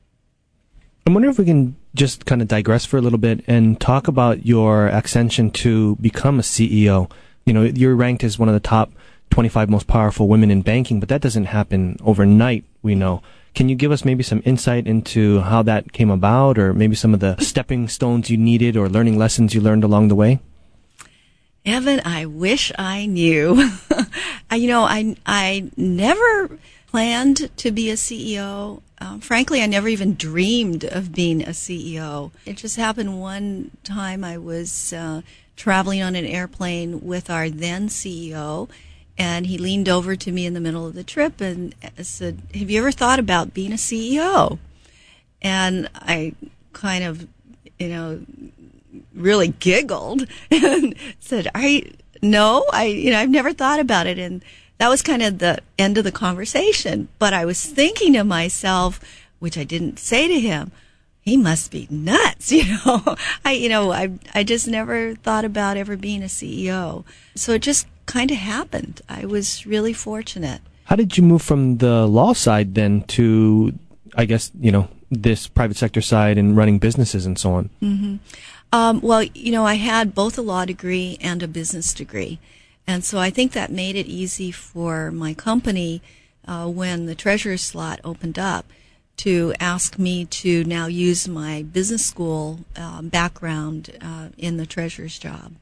I 1.08 1.12
wonder 1.12 1.30
if 1.30 1.40
we 1.40 1.46
can 1.46 1.76
just 1.96 2.26
kind 2.26 2.42
of 2.42 2.48
digress 2.48 2.86
for 2.86 2.98
a 2.98 3.02
little 3.02 3.20
bit 3.20 3.44
and 3.48 3.80
talk 3.80 4.08
about 4.08 4.46
your 4.46 4.88
ascension 4.88 5.52
to 5.52 5.96
become 5.98 6.40
a 6.40 6.44
CEO. 6.44 7.10
You 7.46 7.54
know, 7.54 7.64
you're 7.64 7.96
ranked 7.96 8.24
as 8.24 8.38
one 8.38 8.50
of 8.50 8.54
the 8.54 8.60
top 8.60 8.92
25 9.30 9.70
most 9.70 9.88
powerful 9.88 10.28
women 10.28 10.52
in 10.52 10.62
banking, 10.62 11.00
but 11.00 11.10
that 11.10 11.22
doesn't 11.22 11.46
happen 11.46 11.98
overnight, 12.04 12.66
we 12.82 12.96
know. 12.96 13.22
Can 13.54 13.68
you 13.68 13.76
give 13.76 13.92
us 13.92 14.06
maybe 14.06 14.24
some 14.24 14.42
insight 14.46 14.88
into 14.88 15.42
how 15.42 15.62
that 15.64 15.92
came 15.92 16.10
about 16.10 16.58
or 16.58 16.74
maybe 16.74 16.96
some 16.96 17.14
of 17.14 17.20
the 17.20 17.38
stepping 17.40 17.88
stones 17.88 18.30
you 18.30 18.38
needed 18.38 18.78
or 18.78 18.88
learning 18.88 19.18
lessons 19.18 19.54
you 19.54 19.62
learned 19.62 19.84
along 19.84 20.08
the 20.08 20.16
way? 20.16 20.40
Evan, 21.66 22.02
I 22.06 22.26
wish 22.26 22.72
I 22.80 23.06
knew. 23.06 23.70
you 24.52 24.68
know, 24.68 24.84
I, 24.84 25.16
I 25.26 25.70
never 25.78 26.58
planned 26.88 27.56
to 27.58 27.72
be 27.72 27.90
a 27.90 27.96
CEO. 27.96 28.82
Um, 29.00 29.20
frankly, 29.20 29.62
I 29.62 29.66
never 29.68 29.88
even 29.88 30.16
dreamed 30.16 30.84
of 30.84 31.14
being 31.14 31.42
a 31.42 31.50
CEO. 31.50 32.32
It 32.46 32.58
just 32.58 32.78
happened 32.78 33.20
one 33.20 33.72
time 33.84 34.24
I 34.24 34.38
was 34.38 34.92
uh, 34.92 35.22
traveling 35.56 36.02
on 36.02 36.16
an 36.16 36.26
airplane 36.26 37.02
with 37.02 37.30
our 37.30 37.50
then 37.50 37.88
CEO, 37.88 38.68
and 39.22 39.46
he 39.46 39.60
leaned 39.60 39.88
over 39.88 40.16
to 40.16 40.32
me 40.32 40.48
in 40.48 40.56
the 40.56 40.60
middle 40.60 40.88
of 40.88 40.96
the 40.96 41.04
trip 41.04 41.40
and 41.42 41.76
said, 42.02 42.42
Have 42.56 42.72
you 42.72 42.80
ever 42.80 42.92
thought 42.92 43.20
about 43.20 43.54
being 43.54 43.72
a 43.72 43.76
CEO? 43.76 44.58
And 45.44 45.88
I 45.94 46.34
kind 46.74 47.04
of, 47.04 47.28
you 47.78 47.90
know, 47.90 48.26
really 49.14 49.50
giggled 49.50 50.28
and 50.52 50.96
said, 51.20 51.48
"I 51.54 51.92
no, 52.24 52.66
I 52.74 52.86
you 52.86 53.12
know 53.12 53.20
I've 53.20 53.30
never 53.30 53.54
thought 53.54 53.80
about 53.80 54.08
it." 54.08 54.18
And 54.18 54.44
that 54.80 54.90
was 54.90 55.04
kind 55.04 55.22
of 55.22 55.38
the 55.38 55.60
end 55.78 56.00
of 56.00 56.04
the 56.04 56.12
conversation. 56.12 57.08
But 57.20 57.34
I 57.34 57.46
was 57.46 57.64
thinking 57.64 58.14
to 58.14 58.24
myself, 58.24 59.00
which 59.38 59.58
I 59.58 59.64
didn't 59.64 60.00
say 60.00 60.28
to 60.28 60.40
him, 60.40 60.72
he 61.22 61.38
must 61.38 61.70
be 61.72 61.88
nuts, 61.92 62.52
you 62.58 62.64
know. 62.66 63.16
I 63.46 63.52
you 63.52 63.70
know 63.70 63.92
I 63.92 64.18
I 64.34 64.44
just 64.44 64.68
never 64.68 65.14
thought 65.14 65.46
about 65.46 65.78
ever 65.78 65.96
being 65.96 66.24
a 66.24 66.28
CEO. 66.28 67.04
So 67.36 67.54
it 67.54 67.62
just 67.62 67.86
kind 68.12 68.30
of 68.32 68.38
happened. 68.38 69.02
I 69.08 69.26
was 69.26 69.66
really 69.66 69.94
fortunate. 69.94 70.60
How 70.90 70.98
did 70.98 71.18
you 71.18 71.24
move 71.24 71.42
from 71.42 71.78
the 71.78 72.06
law 72.06 72.34
side 72.34 72.76
then 72.76 73.04
to 73.16 73.74
I 74.16 74.26
guess, 74.26 74.52
you 74.60 74.72
know, 74.72 74.90
this 75.10 75.48
private 75.48 75.78
sector 75.78 76.02
side 76.02 76.38
and 76.38 76.58
running 76.58 76.80
businesses 76.80 77.26
and 77.26 77.40
so 77.40 77.54
on? 77.54 77.70
Mm-hmm. 77.82 78.16
Um, 78.74 79.02
well, 79.02 79.24
you 79.24 79.52
know, 79.52 79.66
I 79.66 79.76
had 79.76 80.14
both 80.14 80.38
a 80.38 80.42
law 80.42 80.66
degree 80.66 81.18
and 81.22 81.42
a 81.42 81.48
business 81.48 81.94
degree. 81.94 82.40
And 82.88 83.04
so 83.04 83.20
I 83.20 83.30
think 83.30 83.52
that 83.52 83.72
made 83.72 83.96
it 83.96 84.08
easy 84.08 84.52
for 84.52 85.12
my 85.12 85.34
company 85.34 86.02
uh, 86.48 86.68
when 86.68 87.06
the 87.06 87.16
treasurer 87.16 87.58
slot 87.58 88.00
opened 88.04 88.40
up 88.40 88.66
to 89.18 89.54
ask 89.60 90.00
me 90.00 90.26
to 90.26 90.64
now 90.64 90.88
use 90.88 91.28
my 91.28 91.64
business 91.64 92.06
school 92.06 92.60
uh, 92.76 93.02
background 93.02 93.96
uh, 94.02 94.30
in 94.38 94.58
the 94.58 94.66
treasurer's 94.66 95.20
job. 95.20 95.54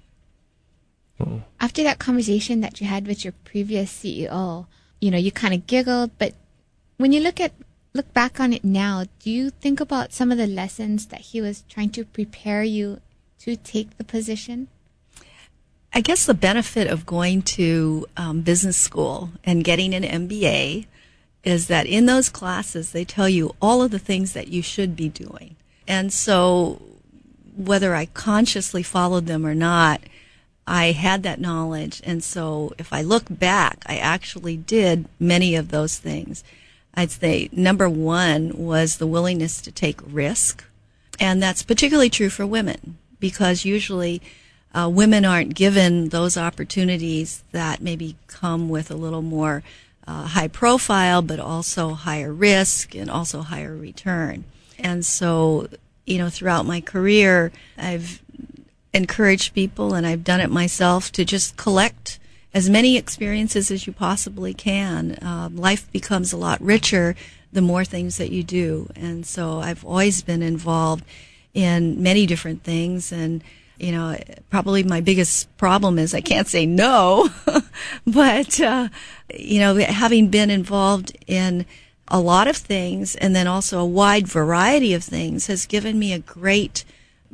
After 1.59 1.83
that 1.83 1.99
conversation 1.99 2.61
that 2.61 2.79
you 2.79 2.88
had 2.88 3.07
with 3.07 3.23
your 3.23 3.33
previous 3.43 3.91
CEO, 3.91 4.67
you 5.01 5.11
know, 5.11 5.17
you 5.17 5.31
kind 5.31 5.53
of 5.53 5.67
giggled, 5.67 6.11
but 6.17 6.33
when 6.97 7.11
you 7.11 7.19
look 7.21 7.39
at 7.39 7.53
look 7.93 8.13
back 8.13 8.39
on 8.39 8.53
it 8.53 8.63
now, 8.63 9.05
do 9.20 9.31
you 9.31 9.50
think 9.50 9.79
about 9.79 10.13
some 10.13 10.31
of 10.31 10.37
the 10.37 10.48
lessons 10.48 11.07
that 11.07 11.22
he 11.22 11.41
was 11.41 11.63
trying 11.67 11.89
to 11.89 12.05
prepare 12.05 12.63
you 12.63 13.01
to 13.39 13.55
take 13.55 13.98
the 13.98 14.03
position? 14.03 14.67
I 15.91 16.01
guess 16.01 16.25
the 16.25 16.35
benefit 16.35 16.87
of 16.87 17.05
going 17.05 17.41
to 17.41 18.05
um, 18.15 18.41
business 18.41 18.77
school 18.77 19.31
and 19.44 19.63
getting 19.63 19.94
an 19.96 20.03
MBA 20.03 20.85
is 21.44 21.67
that 21.67 21.87
in 21.87 22.05
those 22.05 22.29
classes 22.29 22.91
they 22.91 23.05
tell 23.05 23.27
you 23.27 23.55
all 23.61 23.81
of 23.81 23.91
the 23.91 24.00
things 24.00 24.33
that 24.33 24.50
you 24.50 24.61
should 24.61 24.96
be 24.96 25.09
doing. 25.09 25.55
And 25.87 26.13
so 26.13 26.81
whether 27.55 27.96
I 27.96 28.05
consciously 28.05 28.83
followed 28.83 29.25
them 29.25 29.46
or 29.46 29.55
not, 29.55 30.01
I 30.70 30.92
had 30.92 31.24
that 31.24 31.42
knowledge. 31.42 32.00
And 32.05 32.24
so 32.24 32.74
if 32.77 32.94
I 32.94 33.01
look 33.01 33.25
back, 33.27 33.84
I 33.88 33.98
actually 33.98 34.55
did 34.55 35.08
many 35.20 35.55
of 35.55 35.70
those 35.70 35.98
things. 35.98 36.44
I'd 36.94 37.10
say 37.10 37.50
number 37.51 37.90
one 37.90 38.51
was 38.55 38.98
the 38.98 39.08
willingness 39.08 39.62
to 39.62 39.72
take 39.72 40.00
risk. 40.05 40.64
And 41.20 41.42
that's 41.42 41.64
particularly 41.64 42.12
true 42.12 42.29
for 42.29 42.46
women 42.46 43.00
because 43.20 43.66
usually 43.66 44.22
uh, 44.74 44.90
women 44.94 45.25
aren't 45.25 45.55
given 45.55 46.10
those 46.10 46.38
opportunities 46.38 47.44
that 47.51 47.82
maybe 47.82 48.16
come 48.27 48.70
with 48.70 48.92
a 48.92 48.96
little 48.96 49.24
more 49.24 49.64
uh, 50.08 50.27
high 50.27 50.48
profile, 50.48 51.24
but 51.24 51.40
also 51.40 51.96
higher 51.96 52.32
risk 52.32 52.94
and 52.94 53.10
also 53.10 53.42
higher 53.42 53.75
return. 53.75 54.44
And 54.77 55.03
so, 55.03 55.68
you 56.05 56.20
know, 56.20 56.29
throughout 56.29 56.68
my 56.68 56.79
career, 56.79 57.51
I've 57.75 58.22
encouraged 58.93 59.53
people 59.53 59.93
and 59.93 60.05
I've 60.05 60.23
done 60.23 60.41
it 60.41 60.49
myself 60.49 61.11
to 61.13 61.25
just 61.25 61.57
collect 61.57 62.19
as 62.53 62.69
many 62.69 62.97
experiences 62.97 63.69
as 63.69 63.85
you 63.85 63.93
possibly 63.93 64.53
can. 64.53 65.13
Uh, 65.21 65.49
life 65.51 65.91
becomes 65.91 66.33
a 66.33 66.37
lot 66.37 66.59
richer 66.61 67.15
the 67.51 67.61
more 67.61 67.85
things 67.85 68.17
that 68.17 68.31
you 68.31 68.43
do. 68.43 68.89
And 68.95 69.25
so 69.25 69.59
I've 69.59 69.85
always 69.85 70.21
been 70.21 70.41
involved 70.41 71.03
in 71.53 72.01
many 72.01 72.25
different 72.25 72.63
things. 72.63 73.11
And, 73.11 73.43
you 73.77 73.91
know, 73.91 74.17
probably 74.49 74.83
my 74.83 75.01
biggest 75.01 75.55
problem 75.57 75.99
is 75.99 76.13
I 76.13 76.21
can't 76.21 76.47
say 76.47 76.65
no. 76.65 77.29
but, 78.07 78.59
uh, 78.59 78.89
you 79.33 79.59
know, 79.59 79.75
having 79.75 80.29
been 80.29 80.49
involved 80.49 81.15
in 81.27 81.65
a 82.07 82.19
lot 82.19 82.47
of 82.47 82.57
things 82.57 83.15
and 83.15 83.35
then 83.35 83.47
also 83.47 83.79
a 83.79 83.85
wide 83.85 84.27
variety 84.27 84.93
of 84.93 85.03
things 85.03 85.47
has 85.47 85.65
given 85.65 85.99
me 85.99 86.13
a 86.13 86.19
great 86.19 86.83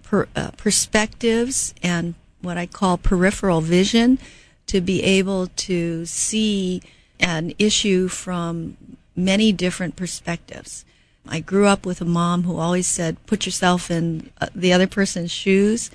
per, 0.03 0.27
uh, 0.35 0.51
perspectives 0.51 1.73
and 1.81 2.15
what 2.41 2.57
I 2.57 2.65
call 2.65 2.97
peripheral 2.97 3.61
vision 3.61 4.19
to 4.67 4.81
be 4.81 5.03
able 5.03 5.47
to 5.47 6.05
see 6.05 6.81
an 7.19 7.53
issue 7.59 8.07
from 8.07 8.77
many 9.15 9.51
different 9.51 9.95
perspectives. 9.95 10.85
I 11.27 11.39
grew 11.39 11.65
up 11.65 11.85
with 11.85 12.01
a 12.01 12.05
mom 12.05 12.43
who 12.43 12.57
always 12.57 12.87
said, 12.87 13.25
put 13.25 13.45
yourself 13.45 13.89
in 13.89 14.29
uh, 14.39 14.47
the 14.53 14.73
other 14.73 14.87
person's 14.87 15.31
shoes. 15.31 15.89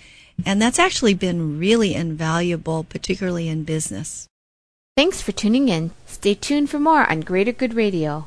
And 0.45 0.61
that's 0.61 0.79
actually 0.79 1.15
been 1.15 1.59
really 1.59 1.95
invaluable, 1.95 2.85
particularly 2.85 3.49
in 3.49 3.65
business. 3.65 4.27
Thanks 4.97 5.21
for 5.21 5.33
tuning 5.33 5.69
in. 5.69 5.93
Stay 6.07 6.35
tuned 6.35 6.71
for 6.71 6.79
more 6.79 7.09
on 7.09 7.21
Greater 7.21 7.53
Good 7.53 7.75
Radio. 7.75 8.27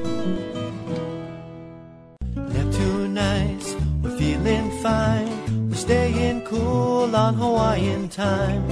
cool 6.51 7.15
on 7.15 7.33
Hawaiian 7.35 8.09
time. 8.09 8.67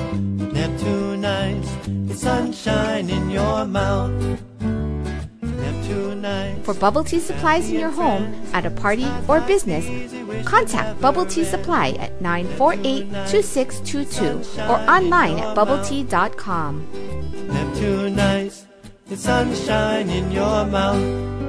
Neptune 0.52 1.24
it's 1.24 2.22
sunshine 2.22 3.10
in 3.10 3.30
your 3.30 3.66
mouth. 3.66 4.12
For 6.64 6.74
bubble 6.76 7.04
tea 7.04 7.20
supplies 7.20 7.70
in 7.70 7.80
your 7.80 7.90
home, 7.90 8.36
at 8.54 8.66
a 8.66 8.70
party, 8.70 9.08
or 9.28 9.42
business, 9.42 9.86
contact 10.46 11.02
Bubble 11.02 11.26
Tea 11.26 11.44
Supply 11.44 11.92
at 11.98 12.22
948 12.22 13.10
2622 13.32 14.62
or 14.70 14.78
online 14.88 15.40
at 15.40 15.56
bubbletea.com. 15.58 16.86
Neptune 17.48 18.16
nights, 18.16 18.66
it's 19.10 19.24
sunshine 19.24 20.10
in 20.10 20.32
your 20.32 20.66
mouth. 20.66 21.49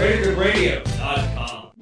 greatergoodradio.com. 0.00 1.72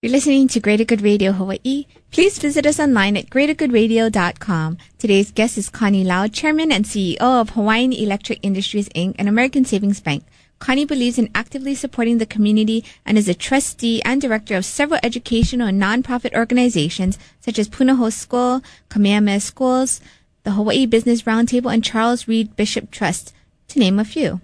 You're 0.00 0.12
listening 0.12 0.48
to 0.48 0.60
Greater 0.60 0.84
Good 0.84 1.02
Radio 1.02 1.32
Hawaii. 1.32 1.84
Please 2.10 2.38
visit 2.38 2.64
us 2.64 2.80
online 2.80 3.18
at 3.18 3.28
greatergoodradio.com. 3.28 4.78
Today's 4.98 5.30
guest 5.32 5.58
is 5.58 5.68
Connie 5.68 6.04
Lau, 6.04 6.26
Chairman 6.28 6.72
and 6.72 6.86
CEO 6.86 7.20
of 7.20 7.50
Hawaiian 7.50 7.92
Electric 7.92 8.38
Industries 8.42 8.88
Inc., 8.90 9.16
and 9.18 9.28
American 9.28 9.66
savings 9.66 10.00
bank. 10.00 10.24
Connie 10.58 10.86
believes 10.86 11.18
in 11.18 11.30
actively 11.34 11.74
supporting 11.74 12.16
the 12.16 12.26
community 12.26 12.84
and 13.04 13.18
is 13.18 13.28
a 13.28 13.34
trustee 13.34 14.02
and 14.02 14.22
director 14.22 14.56
of 14.56 14.64
several 14.64 15.00
educational 15.02 15.68
and 15.68 15.82
nonprofit 15.82 16.34
organizations 16.34 17.18
such 17.40 17.58
as 17.58 17.68
Punahou 17.68 18.10
School, 18.10 18.62
Kamehameha 18.88 19.40
Schools, 19.40 20.00
the 20.44 20.52
Hawaii 20.52 20.86
Business 20.86 21.22
Roundtable, 21.22 21.72
and 21.72 21.84
Charles 21.84 22.26
Reed 22.26 22.56
Bishop 22.56 22.90
Trust, 22.90 23.34
to 23.68 23.78
name 23.78 23.98
a 23.98 24.06
few. 24.06 24.40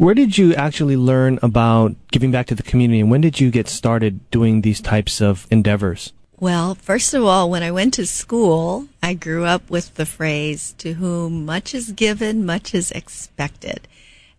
Where 0.00 0.14
did 0.14 0.38
you 0.38 0.54
actually 0.54 0.96
learn 0.96 1.38
about 1.42 1.94
giving 2.10 2.30
back 2.30 2.46
to 2.46 2.54
the 2.54 2.62
community, 2.62 3.00
and 3.00 3.10
when 3.10 3.20
did 3.20 3.38
you 3.38 3.50
get 3.50 3.68
started 3.68 4.30
doing 4.30 4.62
these 4.62 4.80
types 4.80 5.20
of 5.20 5.46
endeavors? 5.50 6.14
Well, 6.38 6.74
first 6.74 7.12
of 7.12 7.22
all, 7.22 7.50
when 7.50 7.62
I 7.62 7.70
went 7.70 7.92
to 7.94 8.06
school, 8.06 8.88
I 9.02 9.12
grew 9.12 9.44
up 9.44 9.68
with 9.68 9.96
the 9.96 10.06
phrase, 10.06 10.74
to 10.78 10.94
whom 10.94 11.44
much 11.44 11.74
is 11.74 11.92
given, 11.92 12.46
much 12.46 12.74
is 12.74 12.90
expected. 12.92 13.86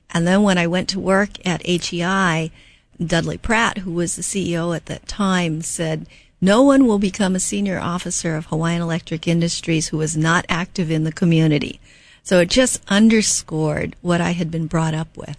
And 0.10 0.26
then 0.26 0.42
when 0.42 0.58
I 0.58 0.66
went 0.66 0.90
to 0.90 1.00
work 1.00 1.30
at 1.46 1.64
HEI, 1.64 2.50
Dudley 3.00 3.38
Pratt, 3.38 3.78
who 3.78 3.92
was 3.92 4.16
the 4.16 4.24
CEO 4.24 4.76
at 4.76 4.88
that 4.88 5.08
time, 5.08 5.62
said, 5.62 6.08
no 6.42 6.64
one 6.64 6.88
will 6.88 6.98
become 6.98 7.36
a 7.36 7.40
senior 7.40 7.80
officer 7.80 8.36
of 8.36 8.48
Hawaiian 8.48 8.82
Electric 8.82 9.28
Industries 9.28 9.90
who 9.90 10.02
is 10.02 10.18
not 10.18 10.44
active 10.50 10.90
in 10.90 11.04
the 11.04 11.12
community. 11.12 11.80
So 12.24 12.40
it 12.40 12.50
just 12.50 12.82
underscored 12.88 13.96
what 14.02 14.22
I 14.22 14.32
had 14.32 14.50
been 14.50 14.66
brought 14.66 14.96
up 14.96 15.16
with. 15.16 15.38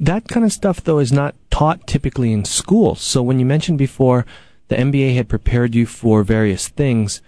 That 0.00 0.28
kind 0.28 0.46
of 0.46 0.52
stuff, 0.52 0.82
though, 0.82 0.98
is 0.98 1.12
not 1.12 1.34
taught 1.50 1.86
typically 1.86 2.32
in 2.32 2.46
school. 2.46 2.94
So 2.94 3.22
when 3.22 3.38
you 3.38 3.44
mentioned 3.44 3.76
before 3.76 4.24
the 4.68 4.76
MBA 4.76 5.14
had 5.14 5.28
prepared 5.28 5.74
you 5.74 5.84
for 5.84 6.22
various 6.22 6.68
things, 6.68 7.20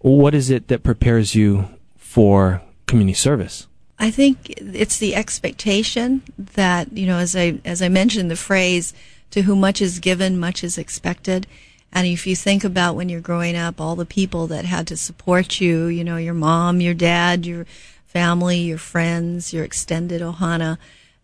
what 0.00 0.34
is 0.34 0.50
it 0.50 0.68
that 0.68 0.82
prepares 0.82 1.34
you 1.34 1.68
for 1.96 2.60
community 2.86 3.14
service? 3.14 3.66
I 3.98 4.10
think 4.10 4.50
it's 4.58 4.98
the 4.98 5.14
expectation 5.14 6.22
that, 6.36 6.92
you 6.92 7.06
know, 7.06 7.18
as 7.18 7.34
I, 7.34 7.60
as 7.64 7.80
I 7.80 7.88
mentioned 7.88 8.30
the 8.30 8.36
phrase, 8.36 8.92
to 9.30 9.42
whom 9.42 9.60
much 9.60 9.80
is 9.80 9.98
given, 9.98 10.38
much 10.38 10.62
is 10.62 10.76
expected. 10.76 11.46
And 11.92 12.06
if 12.06 12.26
you 12.26 12.36
think 12.36 12.64
about 12.64 12.94
when 12.94 13.08
you're 13.08 13.20
growing 13.20 13.56
up, 13.56 13.80
all 13.80 13.96
the 13.96 14.04
people 14.04 14.46
that 14.48 14.66
had 14.66 14.86
to 14.88 14.96
support 14.96 15.60
you, 15.60 15.86
you 15.86 16.04
know, 16.04 16.16
your 16.18 16.34
mom, 16.34 16.80
your 16.80 16.94
dad, 16.94 17.46
your 17.46 17.64
family, 18.06 18.58
your 18.58 18.78
friends, 18.78 19.54
your 19.54 19.64
extended 19.64 20.20
ohana, 20.20 20.76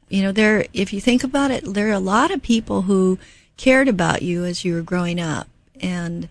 you 0.08 0.22
know, 0.22 0.32
there, 0.32 0.66
if 0.72 0.92
you 0.92 1.00
think 1.00 1.24
about 1.24 1.50
it, 1.50 1.64
there 1.64 1.88
are 1.88 1.92
a 1.92 2.00
lot 2.00 2.30
of 2.30 2.42
people 2.42 2.82
who 2.82 3.18
cared 3.56 3.88
about 3.88 4.22
you 4.22 4.44
as 4.44 4.64
you 4.64 4.74
were 4.74 4.82
growing 4.82 5.20
up. 5.20 5.48
And, 5.80 6.28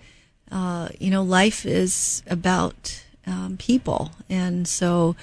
uh, 0.52 0.90
you 1.00 1.12
know, 1.12 1.24
life 1.24 1.66
is 1.66 2.24
about 2.28 3.04
um, 3.26 3.58
people. 3.58 4.12
And 4.30 4.68
so, 4.68 5.16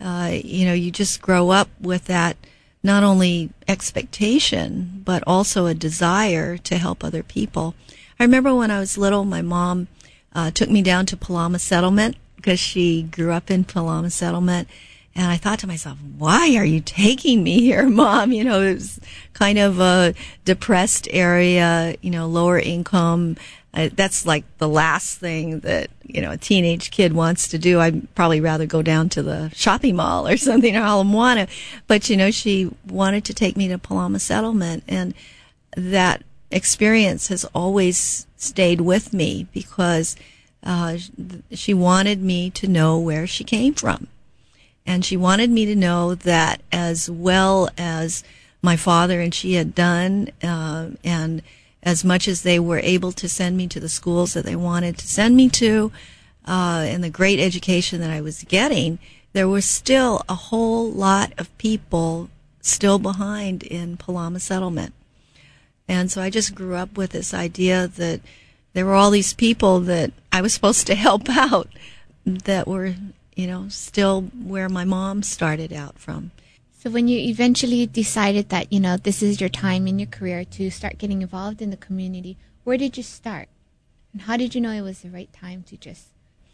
uh, 0.00 0.30
you 0.32 0.66
know, 0.66 0.74
you 0.74 0.90
just 0.90 1.22
grow 1.22 1.50
up 1.50 1.68
with 1.80 2.04
that 2.04 2.36
not 2.82 3.02
only 3.02 3.50
expectation, 3.66 5.02
but 5.04 5.22
also 5.26 5.66
a 5.66 5.74
desire 5.74 6.56
to 6.58 6.78
help 6.78 7.02
other 7.02 7.22
people. 7.22 7.74
I 8.20 8.24
remember 8.24 8.54
when 8.54 8.70
I 8.70 8.78
was 8.78 8.96
little, 8.96 9.24
my 9.24 9.42
mom 9.42 9.88
uh, 10.34 10.50
took 10.50 10.70
me 10.70 10.82
down 10.82 11.06
to 11.06 11.16
Palama 11.16 11.58
Settlement 11.58 12.16
because 12.36 12.60
she 12.60 13.02
grew 13.02 13.32
up 13.32 13.50
in 13.50 13.64
Palama 13.64 14.12
Settlement. 14.12 14.68
And 15.16 15.32
I 15.32 15.38
thought 15.38 15.60
to 15.60 15.66
myself, 15.66 15.96
why 16.18 16.56
are 16.56 16.64
you 16.64 16.80
taking 16.80 17.42
me 17.42 17.60
here, 17.60 17.88
mom? 17.88 18.32
You 18.32 18.44
know, 18.44 18.60
it 18.60 18.74
was 18.74 19.00
kind 19.32 19.58
of 19.58 19.80
a 19.80 20.14
depressed 20.44 21.08
area, 21.10 21.96
you 22.02 22.10
know, 22.10 22.26
lower 22.26 22.58
income. 22.58 23.36
Uh, 23.72 23.88
that's 23.94 24.26
like 24.26 24.44
the 24.58 24.68
last 24.68 25.18
thing 25.18 25.60
that, 25.60 25.88
you 26.02 26.20
know, 26.20 26.32
a 26.32 26.36
teenage 26.36 26.90
kid 26.90 27.14
wants 27.14 27.48
to 27.48 27.58
do. 27.58 27.80
I'd 27.80 28.14
probably 28.14 28.42
rather 28.42 28.66
go 28.66 28.82
down 28.82 29.08
to 29.10 29.22
the 29.22 29.50
shopping 29.54 29.96
mall 29.96 30.28
or 30.28 30.36
something 30.36 30.76
or 30.76 30.80
Ala 30.80 31.04
Moana. 31.04 31.48
But, 31.86 32.10
you 32.10 32.16
know, 32.18 32.30
she 32.30 32.70
wanted 32.86 33.24
to 33.24 33.34
take 33.34 33.56
me 33.56 33.68
to 33.68 33.78
Palama 33.78 34.20
Settlement. 34.20 34.84
And 34.86 35.14
that 35.78 36.24
experience 36.50 37.28
has 37.28 37.46
always 37.54 38.26
stayed 38.36 38.82
with 38.82 39.14
me 39.14 39.46
because 39.54 40.14
uh, 40.62 40.98
she 41.52 41.72
wanted 41.72 42.22
me 42.22 42.50
to 42.50 42.68
know 42.68 42.98
where 42.98 43.26
she 43.26 43.44
came 43.44 43.72
from 43.72 44.08
and 44.86 45.04
she 45.04 45.16
wanted 45.16 45.50
me 45.50 45.66
to 45.66 45.74
know 45.74 46.14
that 46.14 46.62
as 46.70 47.10
well 47.10 47.68
as 47.76 48.22
my 48.62 48.76
father 48.76 49.20
and 49.20 49.34
she 49.34 49.54
had 49.54 49.74
done, 49.74 50.30
uh, 50.42 50.90
and 51.04 51.42
as 51.82 52.04
much 52.04 52.26
as 52.26 52.42
they 52.42 52.58
were 52.58 52.80
able 52.80 53.12
to 53.12 53.28
send 53.28 53.56
me 53.56 53.66
to 53.68 53.80
the 53.80 53.88
schools 53.88 54.34
that 54.34 54.44
they 54.44 54.56
wanted 54.56 54.98
to 54.98 55.06
send 55.06 55.36
me 55.36 55.48
to, 55.48 55.92
uh, 56.46 56.84
and 56.86 57.02
the 57.02 57.10
great 57.10 57.38
education 57.38 58.00
that 58.00 58.10
I 58.10 58.20
was 58.20 58.44
getting, 58.44 58.98
there 59.32 59.48
was 59.48 59.64
still 59.64 60.22
a 60.28 60.34
whole 60.34 60.90
lot 60.90 61.32
of 61.38 61.56
people 61.58 62.30
still 62.60 62.98
behind 62.98 63.62
in 63.62 63.96
Palama 63.96 64.40
settlement. 64.40 64.94
And 65.88 66.10
so 66.10 66.20
I 66.20 66.30
just 66.30 66.54
grew 66.54 66.74
up 66.74 66.96
with 66.96 67.10
this 67.10 67.32
idea 67.32 67.86
that 67.86 68.20
there 68.72 68.84
were 68.86 68.94
all 68.94 69.10
these 69.10 69.32
people 69.32 69.80
that 69.80 70.12
I 70.32 70.40
was 70.40 70.52
supposed 70.52 70.86
to 70.88 70.94
help 70.94 71.28
out 71.30 71.68
that 72.24 72.66
were 72.66 72.94
you 73.36 73.46
know, 73.46 73.68
still 73.68 74.22
where 74.22 74.68
my 74.68 74.84
mom 74.84 75.22
started 75.22 75.72
out 75.72 75.98
from. 75.98 76.32
So 76.78 76.90
when 76.90 77.06
you 77.06 77.18
eventually 77.18 77.86
decided 77.86 78.48
that, 78.48 78.72
you 78.72 78.80
know, 78.80 78.96
this 78.96 79.22
is 79.22 79.40
your 79.40 79.50
time 79.50 79.86
in 79.86 79.98
your 79.98 80.08
career 80.08 80.44
to 80.44 80.70
start 80.70 80.98
getting 80.98 81.22
involved 81.22 81.60
in 81.60 81.70
the 81.70 81.76
community, 81.76 82.36
where 82.64 82.78
did 82.78 82.96
you 82.96 83.02
start? 83.02 83.48
And 84.12 84.22
how 84.22 84.36
did 84.36 84.54
you 84.54 84.60
know 84.60 84.70
it 84.70 84.80
was 84.80 85.00
the 85.00 85.10
right 85.10 85.30
time 85.32 85.62
to 85.64 85.76
just 85.76 86.06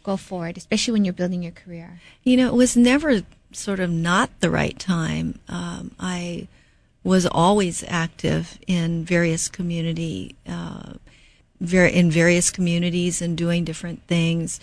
go 0.03 0.17
forward, 0.17 0.57
especially 0.57 0.91
when 0.91 1.05
you're 1.05 1.13
building 1.13 1.41
your 1.41 1.53
career? 1.53 2.01
You 2.23 2.35
know, 2.35 2.47
it 2.47 2.55
was 2.55 2.75
never 2.75 3.21
sort 3.53 3.79
of 3.79 3.89
not 3.89 4.29
the 4.41 4.49
right 4.49 4.77
time. 4.77 5.39
Um, 5.47 5.91
I 5.99 6.47
was 7.03 7.25
always 7.25 7.83
active 7.87 8.59
in 8.67 9.05
various 9.05 9.47
community, 9.47 10.35
uh, 10.47 10.93
ver- 11.61 11.85
in 11.85 12.11
various 12.11 12.51
communities 12.51 13.21
and 13.21 13.37
doing 13.37 13.63
different 13.63 14.03
things 14.07 14.59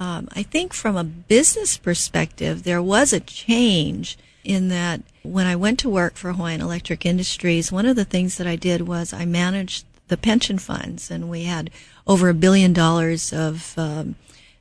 um, 0.00 0.28
I 0.32 0.42
think 0.42 0.72
from 0.72 0.96
a 0.96 1.04
business 1.04 1.76
perspective, 1.76 2.62
there 2.62 2.82
was 2.82 3.12
a 3.12 3.20
change 3.20 4.16
in 4.44 4.68
that 4.68 5.02
when 5.22 5.46
I 5.46 5.56
went 5.56 5.78
to 5.80 5.90
work 5.90 6.14
for 6.14 6.32
Hawaiian 6.32 6.60
Electric 6.60 7.04
Industries, 7.04 7.72
one 7.72 7.86
of 7.86 7.96
the 7.96 8.04
things 8.04 8.36
that 8.38 8.46
I 8.46 8.56
did 8.56 8.82
was 8.82 9.12
I 9.12 9.24
managed 9.24 9.84
the 10.06 10.16
pension 10.16 10.58
funds, 10.58 11.10
and 11.10 11.28
we 11.28 11.44
had 11.44 11.70
over 12.06 12.28
a 12.28 12.34
billion 12.34 12.72
dollars 12.72 13.32
of 13.32 13.74
um, 13.76 14.14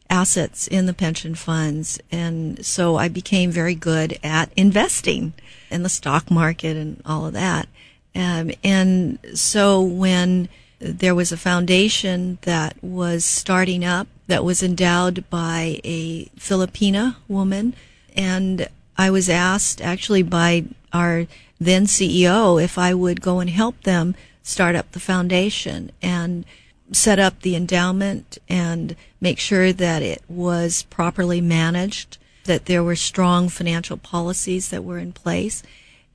assets 0.10 0.68
in 0.68 0.86
the 0.86 0.94
pension 0.94 1.36
funds. 1.36 2.00
And 2.12 2.66
so 2.66 2.98
I 2.98 3.08
became 3.08 3.52
very 3.52 3.76
good 3.76 4.20
at 4.24 4.52
investing 4.56 5.34
in 5.70 5.84
the 5.84 5.90
stock 5.90 6.30
market 6.30 6.76
and 6.76 7.02
all 7.06 7.26
of 7.26 7.34
that. 7.34 7.68
Um, 8.16 8.52
and 8.64 9.20
so 9.36 9.82
when 9.82 10.50
there 10.80 11.16
was 11.16 11.32
a 11.32 11.38
foundation 11.38 12.40
that 12.42 12.76
was 12.84 13.24
starting 13.24 13.86
up 13.86 14.08
that 14.28 14.44
was 14.44 14.62
endowed 14.62 15.30
by 15.30 15.80
a 15.84 16.26
Filipina 16.38 17.16
woman. 17.28 17.74
And 18.16 18.68
I 18.98 19.10
was 19.10 19.30
asked 19.30 19.82
actually 19.82 20.24
by 20.24 20.66
our 20.94 21.28
then 21.60 21.86
CEO 21.86 22.62
if 22.62 22.78
I 22.78 22.94
would 22.94 23.22
go 23.22 23.40
and 23.40 23.50
help 23.50 23.82
them 23.84 24.16
start 24.44 24.76
up 24.76 24.92
the 24.92 25.00
foundation 25.00 25.92
and 26.02 26.46
set 26.92 27.20
up 27.20 27.42
the 27.42 27.56
endowment 27.56 28.38
and 28.48 28.96
make 29.20 29.40
sure 29.40 29.74
that 29.74 30.02
it 30.02 30.22
was 30.28 30.84
properly 30.84 31.42
managed, 31.42 32.18
that 32.46 32.66
there 32.66 32.84
were 32.84 32.96
strong 32.96 33.50
financial 33.50 33.98
policies 33.98 34.70
that 34.70 34.84
were 34.84 35.00
in 35.00 35.12
place. 35.12 35.64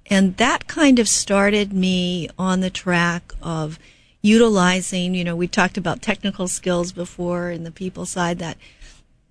And 0.06 0.36
that 0.38 0.66
kind 0.66 0.98
of 0.98 1.08
started 1.08 1.72
me 1.72 2.28
on 2.38 2.60
the 2.60 2.70
track 2.70 3.32
of 3.42 3.78
utilizing, 4.22 5.14
you 5.14 5.24
know, 5.24 5.36
we 5.36 5.48
talked 5.48 5.76
about 5.76 6.00
technical 6.00 6.48
skills 6.48 6.92
before 6.92 7.50
and 7.50 7.66
the 7.66 7.72
people 7.72 8.06
side 8.06 8.38
that 8.38 8.56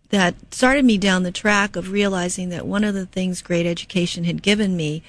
that 0.09 0.35
started 0.53 0.83
me 0.83 0.97
down 0.97 1.23
the 1.23 1.31
track 1.31 1.77
of 1.77 1.91
realizing 1.91 2.49
that 2.49 2.67
one 2.67 2.83
of 2.83 2.93
the 2.93 3.05
things 3.05 3.41
great 3.41 3.65
education 3.65 4.25
had 4.25 4.43
given 4.43 4.75
me 4.75 5.01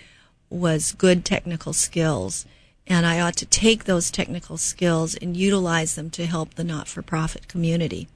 was 0.48 0.92
good 0.92 1.24
technical 1.24 1.72
skills 1.72 2.46
and 2.86 3.06
I 3.06 3.20
ought 3.20 3.36
to 3.36 3.46
take 3.46 3.84
those 3.84 4.10
technical 4.10 4.56
skills 4.56 5.14
and 5.14 5.36
utilize 5.36 5.94
them 5.94 6.10
to 6.10 6.26
help 6.26 6.54
the 6.54 6.64
not-for-profit 6.64 7.48
community. 7.48 8.08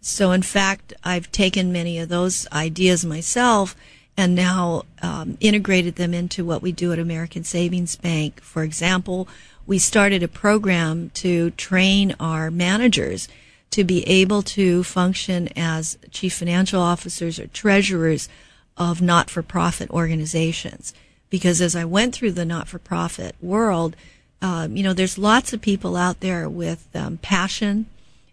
So, 0.00 0.30
in 0.30 0.42
fact, 0.42 0.92
I've 1.02 1.32
taken 1.32 1.72
many 1.72 1.98
of 1.98 2.08
those 2.08 2.46
ideas 2.52 3.04
myself 3.04 3.74
and 4.16 4.34
now 4.34 4.84
um, 5.02 5.36
integrated 5.40 5.96
them 5.96 6.14
into 6.14 6.44
what 6.44 6.62
we 6.62 6.72
do 6.72 6.92
at 6.92 6.98
American 6.98 7.44
Savings 7.44 7.96
Bank. 7.96 8.40
For 8.40 8.62
example, 8.62 9.28
we 9.68 9.78
started 9.78 10.22
a 10.22 10.28
program 10.28 11.10
to 11.10 11.50
train 11.50 12.16
our 12.18 12.50
managers 12.50 13.28
to 13.70 13.84
be 13.84 14.02
able 14.08 14.40
to 14.40 14.82
function 14.82 15.46
as 15.54 15.98
chief 16.10 16.32
financial 16.32 16.80
officers 16.80 17.38
or 17.38 17.46
treasurers 17.48 18.30
of 18.78 19.02
not 19.02 19.28
for 19.28 19.42
profit 19.42 19.90
organizations. 19.90 20.94
Because 21.28 21.60
as 21.60 21.76
I 21.76 21.84
went 21.84 22.14
through 22.14 22.32
the 22.32 22.46
not 22.46 22.66
for 22.66 22.78
profit 22.78 23.36
world, 23.42 23.94
um, 24.40 24.74
you 24.74 24.82
know, 24.82 24.94
there's 24.94 25.18
lots 25.18 25.52
of 25.52 25.60
people 25.60 25.96
out 25.96 26.20
there 26.20 26.48
with 26.48 26.88
um, 26.94 27.18
passion 27.18 27.84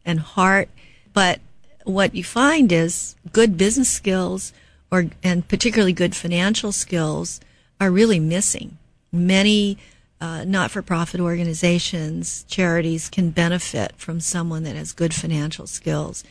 and 0.06 0.22
heart, 0.22 0.70
but 1.14 1.42
what 1.84 2.16
you 2.16 2.24
find 2.24 2.72
is 2.72 3.18
good 3.34 3.58
business 3.58 3.90
skills 3.90 4.54
or 4.90 5.08
and 5.22 5.46
particularly 5.50 5.92
good 5.92 6.16
financial 6.16 6.72
skills 6.72 7.42
are 7.82 7.92
really 7.92 8.22
missing. 8.22 8.78
Many 9.12 9.78
uh, 10.22 10.44
not-for-profit 10.46 11.20
organizations, 11.20 12.46
charities 12.48 13.10
can 13.10 13.32
benefit 13.32 13.94
from 13.98 14.20
someone 14.20 14.64
that 14.64 14.76
has 14.76 14.94
good 14.94 15.14
financial 15.14 15.68
skills. 15.68 16.24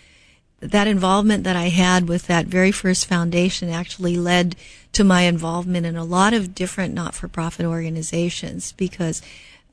That 0.60 0.86
involvement 0.86 1.44
that 1.44 1.56
I 1.56 1.68
had 1.68 2.08
with 2.08 2.26
that 2.26 2.46
very 2.46 2.72
first 2.72 3.04
foundation 3.06 3.68
actually 3.68 4.16
led 4.16 4.56
to 4.92 5.04
my 5.04 5.22
involvement 5.22 5.84
in 5.84 5.96
a 5.96 6.04
lot 6.04 6.32
of 6.32 6.54
different 6.54 6.94
not-for-profit 6.94 7.66
organizations 7.66 8.72
because 8.72 9.20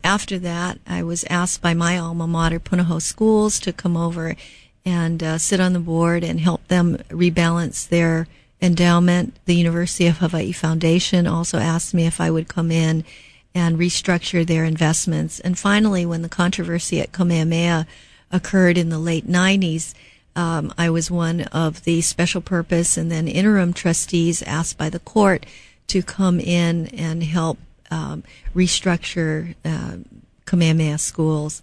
after 0.04 0.38
that 0.40 0.80
I 0.86 1.04
was 1.04 1.24
asked 1.30 1.62
by 1.62 1.74
my 1.74 1.98
alma 1.98 2.28
mater, 2.28 2.60
Punahou 2.60 3.02
Schools, 3.02 3.60
to 3.62 3.72
come 3.72 3.96
over 3.96 4.36
and 4.84 5.24
uh, 5.24 5.38
sit 5.38 5.60
on 5.60 5.74
the 5.74 5.80
board 5.80 6.24
and 6.24 6.40
help 6.40 6.68
them 6.68 6.98
rebalance 7.10 7.88
their 7.88 8.28
endowment. 8.62 9.38
The 9.46 9.56
University 9.56 10.08
of 10.08 10.18
Hawaii 10.18 10.52
Foundation 10.52 11.28
also 11.28 11.60
asked 11.60 11.94
me 11.94 12.06
if 12.06 12.20
I 12.20 12.32
would 12.32 12.50
come 12.50 12.72
in 12.72 13.06
and 13.54 13.78
restructure 13.78 14.46
their 14.46 14.64
investments. 14.64 15.40
And 15.40 15.58
finally, 15.58 16.06
when 16.06 16.22
the 16.22 16.30
controversy 16.30 17.00
at 17.02 17.12
Kamehameha 17.12 17.86
occurred 18.32 18.78
in 18.78 18.90
the 18.90 19.00
late 19.00 19.28
90s, 19.28 19.94
um, 20.36 20.74
I 20.78 20.90
was 20.90 21.12
one 21.12 21.42
of 21.42 21.84
the 21.84 22.02
special 22.02 22.42
purpose 22.42 22.98
and 22.98 23.12
then 23.12 23.28
interim 23.28 23.74
trustees 23.74 24.42
asked 24.44 24.78
by 24.78 24.90
the 24.90 25.00
court 25.00 25.46
to 25.88 26.02
come 26.02 26.40
in 26.40 26.88
and 26.88 27.24
help 27.24 27.58
um, 27.90 28.24
restructure 28.56 29.56
uh, 29.66 29.98
Kamehameha 30.46 30.98
schools. 30.98 31.62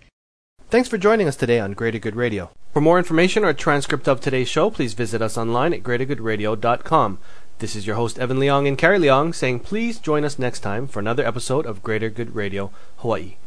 Thanks 0.68 0.88
for 0.88 0.98
joining 0.98 1.26
us 1.26 1.36
today 1.36 1.60
on 1.60 1.72
Greater 1.72 1.98
Good 1.98 2.14
Radio. 2.14 2.50
For 2.74 2.82
more 2.82 2.98
information 2.98 3.42
or 3.42 3.48
a 3.48 3.54
transcript 3.54 4.06
of 4.06 4.20
today's 4.20 4.48
show, 4.48 4.68
please 4.68 4.92
visit 4.92 5.22
us 5.22 5.38
online 5.38 5.72
at 5.72 5.82
greatergoodradio.com. 5.82 7.18
This 7.60 7.74
is 7.74 7.88
your 7.88 7.96
host, 7.96 8.20
Evan 8.20 8.38
Leong 8.38 8.68
and 8.68 8.78
Carrie 8.78 9.00
Leong, 9.00 9.34
saying 9.34 9.60
please 9.60 9.98
join 9.98 10.24
us 10.24 10.38
next 10.38 10.60
time 10.60 10.86
for 10.86 11.00
another 11.00 11.26
episode 11.26 11.66
of 11.66 11.82
Greater 11.82 12.08
Good 12.08 12.36
Radio 12.36 12.70
Hawaii. 12.98 13.38